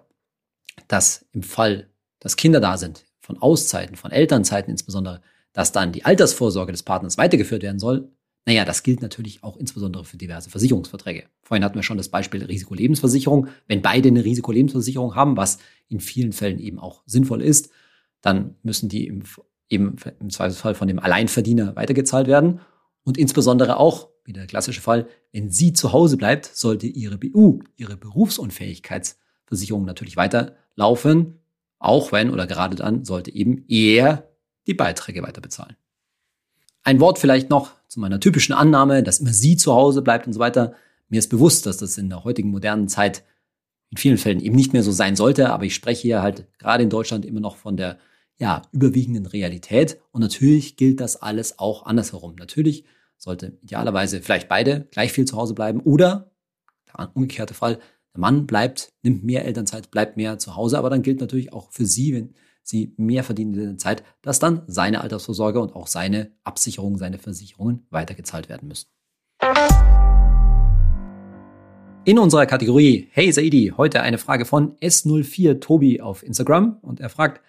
dass 0.88 1.26
im 1.32 1.42
Fall, 1.42 1.90
dass 2.20 2.36
Kinder 2.36 2.60
da 2.60 2.78
sind, 2.78 3.04
von 3.20 3.42
Auszeiten, 3.42 3.96
von 3.96 4.12
Elternzeiten 4.12 4.70
insbesondere, 4.70 5.22
dass 5.54 5.72
dann 5.72 5.92
die 5.92 6.06
Altersvorsorge 6.06 6.72
des 6.72 6.84
Partners 6.84 7.18
weitergeführt 7.18 7.64
werden 7.64 7.80
soll, 7.80 8.10
naja, 8.46 8.66
das 8.66 8.84
gilt 8.84 9.02
natürlich 9.02 9.42
auch 9.44 9.56
insbesondere 9.56 10.04
für 10.04 10.18
diverse 10.18 10.50
Versicherungsverträge. 10.50 11.24
Vorhin 11.44 11.64
hatten 11.64 11.76
wir 11.76 11.84
schon 11.84 11.98
das 11.98 12.10
Beispiel 12.10 12.44
Risikolebensversicherung. 12.44 13.48
Wenn 13.68 13.82
beide 13.82 14.10
eine 14.10 14.26
Risikolebensversicherung 14.26 15.16
haben, 15.16 15.38
was 15.38 15.60
in 15.88 16.02
vielen 16.02 16.34
Fällen 16.34 16.60
eben 16.60 16.78
auch 16.78 17.04
sinnvoll 17.06 17.42
ist, 17.42 17.70
dann 18.22 18.56
müssen 18.62 18.90
die 18.90 19.08
im, 19.08 19.24
eben 19.70 19.96
im 20.20 20.30
Zweifelsfall 20.30 20.76
von 20.76 20.90
dem 20.90 21.00
Alleinverdiener 21.00 21.76
weitergezahlt 21.78 22.28
werden. 22.28 22.60
Und 23.04 23.18
insbesondere 23.18 23.78
auch, 23.78 24.10
wie 24.26 24.34
der 24.34 24.48
klassische 24.48 24.82
Fall, 24.82 25.08
wenn 25.32 25.50
sie 25.50 25.72
zu 25.72 25.94
Hause 25.94 26.18
bleibt, 26.18 26.46
sollte 26.46 26.88
ihre 26.88 27.18
BU, 27.18 27.60
ihre 27.78 27.96
Berufsunfähigkeitsversicherung 27.96 29.86
natürlich 29.86 30.18
weiterlaufen. 30.18 31.40
Auch 31.80 32.12
wenn 32.12 32.30
oder 32.30 32.48
gerade 32.48 32.76
dann 32.76 33.06
sollte 33.06 33.34
eben 33.34 33.66
er 33.68 34.33
die 34.68 34.74
Beiträge 34.74 35.24
weiter 35.24 35.42
bezahlen. 35.42 35.76
Ein 36.84 37.00
Wort 37.00 37.20
vielleicht 37.20 37.50
noch 37.50 37.72
zu 37.88 38.00
meiner 38.00 38.20
typischen 38.20 38.54
Annahme, 38.54 39.04
dass 39.04 39.20
immer 39.20 39.34
sie 39.34 39.56
zu 39.56 39.74
Hause 39.74 40.02
bleibt 40.02 40.28
und 40.28 40.34
so 40.34 40.40
weiter. 40.40 40.74
Mir 41.10 41.20
ist 41.20 41.30
bewusst, 41.30 41.66
dass 41.66 41.78
das 41.78 41.98
in 41.98 42.10
der 42.10 42.24
heutigen 42.24 42.50
modernen 42.50 42.88
Zeit 42.88 43.24
in 43.92 43.98
vielen 43.98 44.18
Fällen 44.18 44.40
eben 44.40 44.56
nicht 44.56 44.74
mehr 44.74 44.84
so 44.84 44.92
sein 44.92 45.16
sollte, 45.16 45.52
aber 45.52 45.66
ich 45.66 45.76
spreche 45.76 46.02
hier 46.02 46.22
halt 46.22 46.48
gerade 46.58 46.84
in 46.84 46.90
Deutschland 46.90 47.26
immer 47.26 47.40
noch 47.40 47.58
von 47.58 47.78
der 47.78 48.00
ja, 48.38 48.64
überwiegenden 48.72 49.28
Realität 49.28 50.02
und 50.12 50.22
natürlich 50.22 50.76
gilt 50.76 51.00
das 51.00 51.16
alles 51.16 51.60
auch 51.60 51.86
andersherum. 51.86 52.36
Natürlich 52.36 52.86
sollte 53.18 53.58
idealerweise 53.62 54.22
vielleicht 54.22 54.50
beide 54.50 54.88
gleich 54.92 55.14
viel 55.14 55.26
zu 55.26 55.38
Hause 55.38 55.54
bleiben 55.54 55.80
oder 55.80 56.32
der 56.88 57.16
umgekehrte 57.16 57.54
Fall, 57.54 57.80
der 58.14 58.20
Mann 58.20 58.48
bleibt, 58.48 58.92
nimmt 59.02 59.24
mehr 59.24 59.46
Elternzeit, 59.46 59.92
bleibt 59.92 60.18
mehr 60.18 60.40
zu 60.40 60.56
Hause, 60.56 60.78
aber 60.78 60.90
dann 60.90 61.04
gilt 61.04 61.22
natürlich 61.22 61.54
auch 61.54 61.72
für 61.72 61.86
sie, 61.86 62.14
wenn 62.14 62.34
sie 62.64 62.94
mehr 62.98 63.24
verdienen 63.24 63.54
in 63.54 63.60
der 63.60 63.78
Zeit, 63.78 64.04
dass 64.22 64.40
dann 64.40 64.64
seine 64.68 65.02
Altersvorsorge 65.02 65.60
und 65.60 65.76
auch 65.76 65.88
seine 65.88 66.32
Absicherung, 66.44 66.98
seine 66.98 67.20
Versicherungen 67.20 67.86
weitergezahlt 67.90 68.50
werden 68.50 68.68
müssen. 68.68 68.88
In 72.06 72.20
unserer 72.20 72.46
Kategorie 72.46 73.08
Hey 73.12 73.32
Saidi, 73.32 73.74
heute 73.78 74.02
eine 74.02 74.18
Frage 74.18 74.46
von 74.46 74.76
S04 74.78 75.62
Tobi 75.62 76.02
auf 76.02 76.24
Instagram 76.24 76.78
und 76.82 77.00
er 77.00 77.10
fragt, 77.10 77.42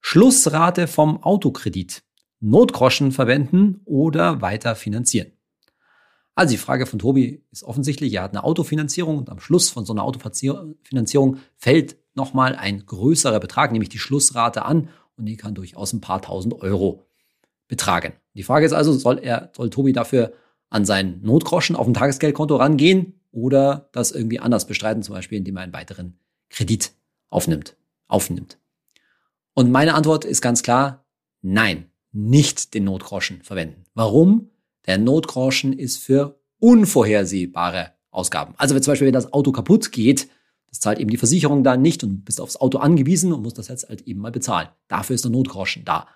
Schlussrate 0.00 0.86
vom 0.86 1.22
Autokredit. 1.22 2.02
Notgroschen 2.40 3.12
verwenden 3.12 3.82
oder 3.84 4.40
weiter 4.40 4.74
finanzieren? 4.74 5.32
Also 6.34 6.52
die 6.52 6.58
Frage 6.58 6.86
von 6.86 6.98
Tobi 6.98 7.44
ist 7.52 7.64
offensichtlich, 7.64 8.14
er 8.14 8.22
hat 8.22 8.32
eine 8.32 8.44
Autofinanzierung 8.44 9.18
und 9.18 9.28
am 9.28 9.40
Schluss 9.40 9.68
von 9.68 9.84
so 9.84 9.92
einer 9.92 10.04
Autofinanzierung 10.04 11.36
fällt 11.58 11.96
nochmal 12.20 12.54
ein 12.54 12.84
größerer 12.84 13.40
Betrag, 13.40 13.72
nämlich 13.72 13.88
die 13.88 13.98
Schlussrate 13.98 14.64
an 14.64 14.90
und 15.16 15.24
die 15.24 15.36
kann 15.36 15.54
durchaus 15.54 15.92
ein 15.92 16.00
paar 16.00 16.20
tausend 16.20 16.60
Euro 16.60 17.06
betragen. 17.66 18.12
Die 18.34 18.42
Frage 18.42 18.66
ist 18.66 18.72
also, 18.72 18.92
soll 18.92 19.18
er, 19.18 19.50
soll 19.56 19.70
Tobi 19.70 19.92
dafür 19.92 20.32
an 20.68 20.84
seinen 20.84 21.22
Notgroschen 21.22 21.76
auf 21.76 21.86
dem 21.86 21.94
Tagesgeldkonto 21.94 22.56
rangehen 22.56 23.20
oder 23.32 23.88
das 23.92 24.12
irgendwie 24.12 24.38
anders 24.38 24.66
bestreiten, 24.66 25.02
zum 25.02 25.14
Beispiel 25.14 25.38
indem 25.38 25.56
er 25.56 25.62
einen 25.62 25.72
weiteren 25.72 26.18
Kredit 26.50 26.92
aufnimmt, 27.30 27.76
aufnimmt. 28.06 28.58
Und 29.54 29.70
meine 29.70 29.94
Antwort 29.94 30.24
ist 30.24 30.42
ganz 30.42 30.62
klar, 30.62 31.06
nein, 31.42 31.90
nicht 32.12 32.74
den 32.74 32.84
Notgroschen 32.84 33.42
verwenden. 33.42 33.84
Warum? 33.94 34.50
Der 34.86 34.98
Notgroschen 34.98 35.72
ist 35.72 35.98
für 35.98 36.40
unvorhersehbare 36.58 37.92
Ausgaben. 38.10 38.54
Also 38.58 38.74
wenn 38.74 38.82
zum 38.82 38.92
Beispiel, 38.92 39.06
wenn 39.06 39.14
das 39.14 39.32
Auto 39.32 39.52
kaputt 39.52 39.92
geht, 39.92 40.28
das 40.70 40.80
zahlt 40.80 40.98
eben 40.98 41.10
die 41.10 41.16
Versicherung 41.16 41.64
dann 41.64 41.82
nicht 41.82 42.02
und 42.04 42.24
bist 42.24 42.40
aufs 42.40 42.56
Auto 42.56 42.78
angewiesen 42.78 43.32
und 43.32 43.42
musst 43.42 43.58
das 43.58 43.68
jetzt 43.68 43.88
halt 43.88 44.02
eben 44.02 44.20
mal 44.20 44.32
bezahlen. 44.32 44.68
Dafür 44.88 45.14
ist 45.14 45.24
der 45.24 45.32
Notgroschen 45.32 45.84
da. 45.84 46.08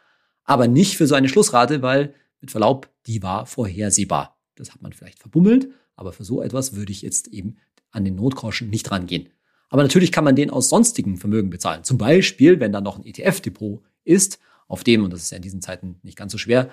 Aber 0.44 0.68
nicht 0.68 0.96
für 0.96 1.06
so 1.06 1.14
eine 1.14 1.28
Schlussrate, 1.28 1.82
weil 1.82 2.14
mit 2.40 2.50
Verlaub, 2.50 2.88
die 3.06 3.22
war 3.22 3.46
vorhersehbar. 3.46 4.38
Das 4.54 4.72
hat 4.72 4.82
man 4.82 4.92
vielleicht 4.92 5.18
verbummelt, 5.18 5.68
aber 5.96 6.12
für 6.12 6.24
so 6.24 6.42
etwas 6.42 6.74
würde 6.74 6.92
ich 6.92 7.02
jetzt 7.02 7.28
eben 7.28 7.56
an 7.90 8.04
den 8.04 8.14
Notgroschen 8.14 8.70
nicht 8.70 8.90
rangehen. 8.90 9.28
Aber 9.70 9.82
natürlich 9.82 10.12
kann 10.12 10.24
man 10.24 10.36
den 10.36 10.50
aus 10.50 10.68
sonstigen 10.68 11.16
Vermögen 11.16 11.50
bezahlen. 11.50 11.82
Zum 11.82 11.98
Beispiel, 11.98 12.60
wenn 12.60 12.72
da 12.72 12.80
noch 12.80 12.98
ein 12.98 13.04
ETF-Depot 13.04 13.82
ist, 14.04 14.38
auf 14.68 14.84
dem, 14.84 15.04
und 15.04 15.12
das 15.12 15.22
ist 15.22 15.30
ja 15.30 15.36
in 15.36 15.42
diesen 15.42 15.62
Zeiten 15.62 15.96
nicht 16.02 16.16
ganz 16.16 16.32
so 16.32 16.38
schwer, 16.38 16.70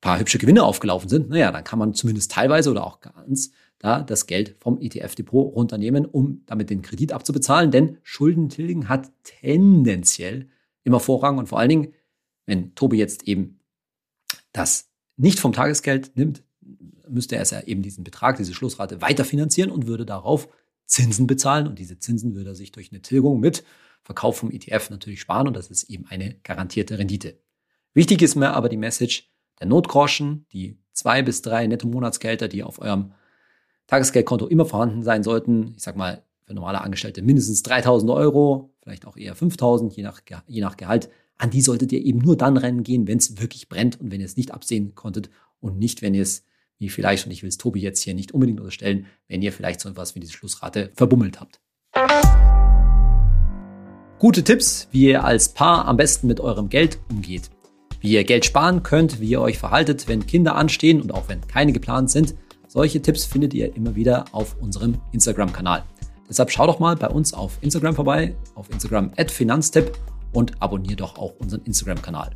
paar 0.00 0.18
hübsche 0.18 0.38
Gewinne 0.38 0.64
aufgelaufen 0.64 1.08
sind, 1.08 1.30
naja, 1.30 1.50
dann 1.52 1.64
kann 1.64 1.78
man 1.78 1.94
zumindest 1.94 2.32
teilweise 2.32 2.70
oder 2.70 2.86
auch 2.86 3.00
ganz 3.00 3.52
da 3.82 4.00
das 4.02 4.26
Geld 4.26 4.54
vom 4.60 4.80
ETF-Depot 4.80 5.54
runternehmen, 5.54 6.06
um 6.06 6.42
damit 6.46 6.70
den 6.70 6.82
Kredit 6.82 7.12
abzubezahlen, 7.12 7.70
denn 7.72 7.98
Schuldentilgen 8.02 8.88
hat 8.88 9.10
tendenziell 9.24 10.48
immer 10.84 11.00
Vorrang. 11.00 11.36
Und 11.36 11.48
vor 11.48 11.58
allen 11.58 11.68
Dingen, 11.68 11.94
wenn 12.46 12.74
Tobi 12.74 12.96
jetzt 12.96 13.24
eben 13.28 13.58
das 14.52 14.90
nicht 15.16 15.40
vom 15.40 15.52
Tagesgeld 15.52 16.16
nimmt, 16.16 16.44
müsste 17.08 17.34
er 17.36 17.42
es 17.42 17.50
ja 17.50 17.60
eben 17.62 17.82
diesen 17.82 18.04
Betrag, 18.04 18.36
diese 18.36 18.54
Schlussrate 18.54 19.00
weiter 19.00 19.24
finanzieren 19.24 19.70
und 19.70 19.88
würde 19.88 20.06
darauf 20.06 20.48
Zinsen 20.86 21.26
bezahlen. 21.26 21.66
Und 21.66 21.80
diese 21.80 21.98
Zinsen 21.98 22.36
würde 22.36 22.50
er 22.50 22.54
sich 22.54 22.70
durch 22.70 22.92
eine 22.92 23.02
Tilgung 23.02 23.40
mit 23.40 23.64
Verkauf 24.04 24.36
vom 24.38 24.52
ETF 24.52 24.90
natürlich 24.90 25.20
sparen. 25.20 25.48
Und 25.48 25.54
das 25.54 25.70
ist 25.70 25.90
eben 25.90 26.06
eine 26.06 26.36
garantierte 26.44 26.98
Rendite. 26.98 27.36
Wichtig 27.94 28.22
ist 28.22 28.36
mir 28.36 28.52
aber 28.54 28.68
die 28.68 28.76
Message, 28.76 29.28
der 29.58 29.66
Notgroschen, 29.66 30.46
die 30.52 30.78
zwei 30.92 31.22
bis 31.22 31.42
drei 31.42 31.66
Netto-Monatsgelder, 31.66 32.46
die 32.46 32.62
auf 32.62 32.78
eurem 32.80 33.12
Tagesgeldkonto 33.86 34.46
immer 34.46 34.64
vorhanden 34.64 35.02
sein 35.02 35.22
sollten, 35.22 35.74
ich 35.76 35.82
sag 35.82 35.96
mal 35.96 36.22
für 36.44 36.54
normale 36.54 36.80
Angestellte 36.80 37.22
mindestens 37.22 37.62
3000 37.62 38.10
Euro, 38.10 38.70
vielleicht 38.82 39.06
auch 39.06 39.16
eher 39.16 39.34
5000, 39.34 39.94
je 39.94 40.02
nach, 40.02 40.20
je 40.46 40.60
nach 40.60 40.76
Gehalt, 40.76 41.08
an 41.38 41.50
die 41.50 41.60
solltet 41.60 41.92
ihr 41.92 42.04
eben 42.04 42.18
nur 42.18 42.36
dann 42.36 42.56
rennen 42.56 42.82
gehen, 42.82 43.06
wenn 43.06 43.18
es 43.18 43.40
wirklich 43.40 43.68
brennt 43.68 44.00
und 44.00 44.10
wenn 44.10 44.20
ihr 44.20 44.26
es 44.26 44.36
nicht 44.36 44.52
absehen 44.52 44.94
konntet 44.94 45.30
und 45.60 45.78
nicht, 45.78 46.02
wenn 46.02 46.14
ihr 46.14 46.22
es, 46.22 46.44
wie 46.78 46.88
vielleicht, 46.88 47.26
und 47.26 47.32
ich 47.32 47.42
will 47.42 47.48
es 47.48 47.58
Tobi 47.58 47.80
jetzt 47.80 48.02
hier 48.02 48.14
nicht 48.14 48.32
unbedingt 48.32 48.60
unterstellen, 48.60 49.06
wenn 49.28 49.42
ihr 49.42 49.52
vielleicht 49.52 49.80
so 49.80 49.88
etwas 49.88 50.14
wie 50.14 50.20
diese 50.20 50.32
Schlussrate 50.32 50.90
verbummelt 50.94 51.40
habt. 51.40 51.60
Gute 54.18 54.44
Tipps, 54.44 54.88
wie 54.92 55.08
ihr 55.08 55.24
als 55.24 55.48
Paar 55.48 55.86
am 55.86 55.96
besten 55.96 56.28
mit 56.28 56.38
eurem 56.38 56.68
Geld 56.68 57.00
umgeht. 57.10 57.50
Wie 58.00 58.12
ihr 58.12 58.24
Geld 58.24 58.44
sparen 58.44 58.82
könnt, 58.82 59.20
wie 59.20 59.28
ihr 59.28 59.40
euch 59.40 59.58
verhaltet, 59.58 60.06
wenn 60.06 60.26
Kinder 60.26 60.54
anstehen 60.54 61.00
und 61.00 61.12
auch 61.12 61.28
wenn 61.28 61.40
keine 61.46 61.72
geplant 61.72 62.10
sind. 62.10 62.34
Solche 62.72 63.02
Tipps 63.02 63.26
findet 63.26 63.52
ihr 63.52 63.76
immer 63.76 63.94
wieder 63.94 64.24
auf 64.32 64.56
unserem 64.58 64.94
Instagram-Kanal. 65.12 65.82
Deshalb 66.26 66.50
schau 66.50 66.66
doch 66.66 66.78
mal 66.78 66.96
bei 66.96 67.08
uns 67.08 67.34
auf 67.34 67.58
Instagram 67.60 67.94
vorbei, 67.94 68.34
auf 68.54 68.70
Instagram 68.70 69.10
at 69.18 69.30
Finanztipp 69.30 69.92
und 70.32 70.54
abonniere 70.62 70.96
doch 70.96 71.18
auch 71.18 71.34
unseren 71.38 71.60
Instagram-Kanal. 71.64 72.30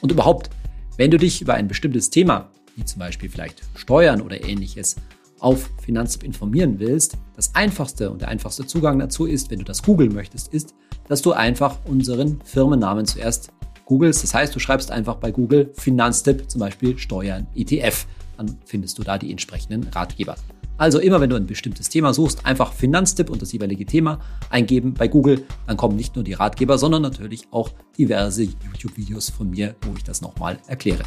Und 0.00 0.10
überhaupt, 0.10 0.50
wenn 0.96 1.12
du 1.12 1.16
dich 1.16 1.40
über 1.40 1.54
ein 1.54 1.68
bestimmtes 1.68 2.10
Thema, 2.10 2.50
wie 2.74 2.84
zum 2.84 2.98
Beispiel 2.98 3.30
vielleicht 3.30 3.62
Steuern 3.76 4.20
oder 4.20 4.42
ähnliches, 4.42 4.96
auf 5.38 5.70
Finanztipp 5.80 6.24
informieren 6.24 6.80
willst, 6.80 7.16
das 7.36 7.54
einfachste 7.54 8.10
und 8.10 8.22
der 8.22 8.30
einfachste 8.30 8.66
Zugang 8.66 8.98
dazu 8.98 9.26
ist, 9.26 9.48
wenn 9.52 9.60
du 9.60 9.64
das 9.64 9.84
googeln 9.84 10.12
möchtest, 10.12 10.52
ist, 10.52 10.74
dass 11.06 11.22
du 11.22 11.34
einfach 11.34 11.78
unseren 11.84 12.40
Firmennamen 12.42 13.06
zuerst 13.06 13.52
googelst. 13.84 14.24
Das 14.24 14.34
heißt, 14.34 14.52
du 14.52 14.58
schreibst 14.58 14.90
einfach 14.90 15.18
bei 15.18 15.30
Google 15.30 15.70
Finanztipp, 15.74 16.50
zum 16.50 16.58
Beispiel 16.58 16.98
Steuern 16.98 17.46
ETF. 17.54 18.08
Dann 18.38 18.56
findest 18.64 18.98
du 18.98 19.02
da 19.02 19.18
die 19.18 19.30
entsprechenden 19.30 19.84
Ratgeber. 19.88 20.36
Also 20.78 21.00
immer 21.00 21.20
wenn 21.20 21.28
du 21.28 21.34
ein 21.34 21.46
bestimmtes 21.46 21.88
Thema 21.88 22.14
suchst, 22.14 22.46
einfach 22.46 22.72
Finanztipp 22.72 23.30
und 23.30 23.42
das 23.42 23.52
jeweilige 23.52 23.84
Thema 23.84 24.20
eingeben 24.48 24.94
bei 24.94 25.08
Google. 25.08 25.44
Dann 25.66 25.76
kommen 25.76 25.96
nicht 25.96 26.14
nur 26.14 26.24
die 26.24 26.34
Ratgeber, 26.34 26.78
sondern 26.78 27.02
natürlich 27.02 27.48
auch 27.50 27.70
diverse 27.98 28.44
YouTube-Videos 28.44 29.28
von 29.30 29.50
mir, 29.50 29.74
wo 29.82 29.92
ich 29.96 30.04
das 30.04 30.22
nochmal 30.22 30.58
erkläre. 30.68 31.02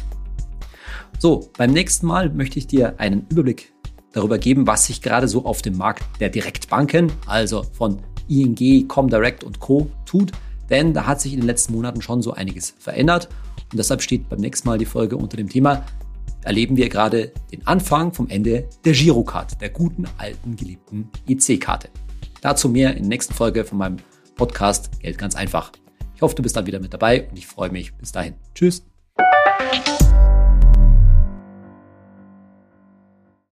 So, 1.18 1.50
beim 1.56 1.72
nächsten 1.72 2.06
Mal 2.06 2.28
möchte 2.28 2.58
ich 2.58 2.66
dir 2.66 3.00
einen 3.00 3.26
Überblick 3.30 3.72
darüber 4.12 4.36
geben, 4.36 4.66
was 4.66 4.86
sich 4.86 5.00
gerade 5.00 5.26
so 5.26 5.46
auf 5.46 5.62
dem 5.62 5.78
Markt 5.78 6.04
der 6.20 6.28
Direktbanken, 6.28 7.10
also 7.26 7.62
von 7.62 8.02
ING, 8.28 8.86
Comdirect 8.88 9.42
und 9.42 9.58
Co. 9.58 9.90
tut. 10.04 10.32
Denn 10.68 10.92
da 10.92 11.06
hat 11.06 11.22
sich 11.22 11.32
in 11.32 11.40
den 11.40 11.46
letzten 11.46 11.72
Monaten 11.72 12.02
schon 12.02 12.20
so 12.20 12.32
einiges 12.32 12.74
verändert. 12.78 13.28
Und 13.70 13.78
deshalb 13.78 14.02
steht 14.02 14.28
beim 14.28 14.40
nächsten 14.40 14.68
Mal 14.68 14.76
die 14.76 14.84
Folge 14.84 15.16
unter 15.16 15.38
dem 15.38 15.48
Thema 15.48 15.84
erleben 16.44 16.76
wir 16.76 16.88
gerade 16.88 17.32
den 17.50 17.66
Anfang 17.66 18.12
vom 18.12 18.28
Ende 18.28 18.68
der 18.84 18.92
Girocard, 18.92 19.60
der 19.60 19.70
guten 19.70 20.06
alten 20.18 20.56
geliebten 20.56 21.10
EC-Karte. 21.28 21.88
Dazu 22.40 22.68
mehr 22.68 22.90
in 22.90 23.04
der 23.04 23.08
nächsten 23.08 23.34
Folge 23.34 23.64
von 23.64 23.78
meinem 23.78 23.96
Podcast 24.34 25.00
Geld 25.00 25.18
ganz 25.18 25.36
einfach. 25.36 25.72
Ich 26.14 26.22
hoffe, 26.22 26.34
du 26.34 26.42
bist 26.42 26.56
dann 26.56 26.66
wieder 26.66 26.80
mit 26.80 26.92
dabei 26.92 27.28
und 27.28 27.38
ich 27.38 27.46
freue 27.46 27.70
mich. 27.70 27.94
Bis 27.94 28.12
dahin. 28.12 28.34
Tschüss. 28.54 28.84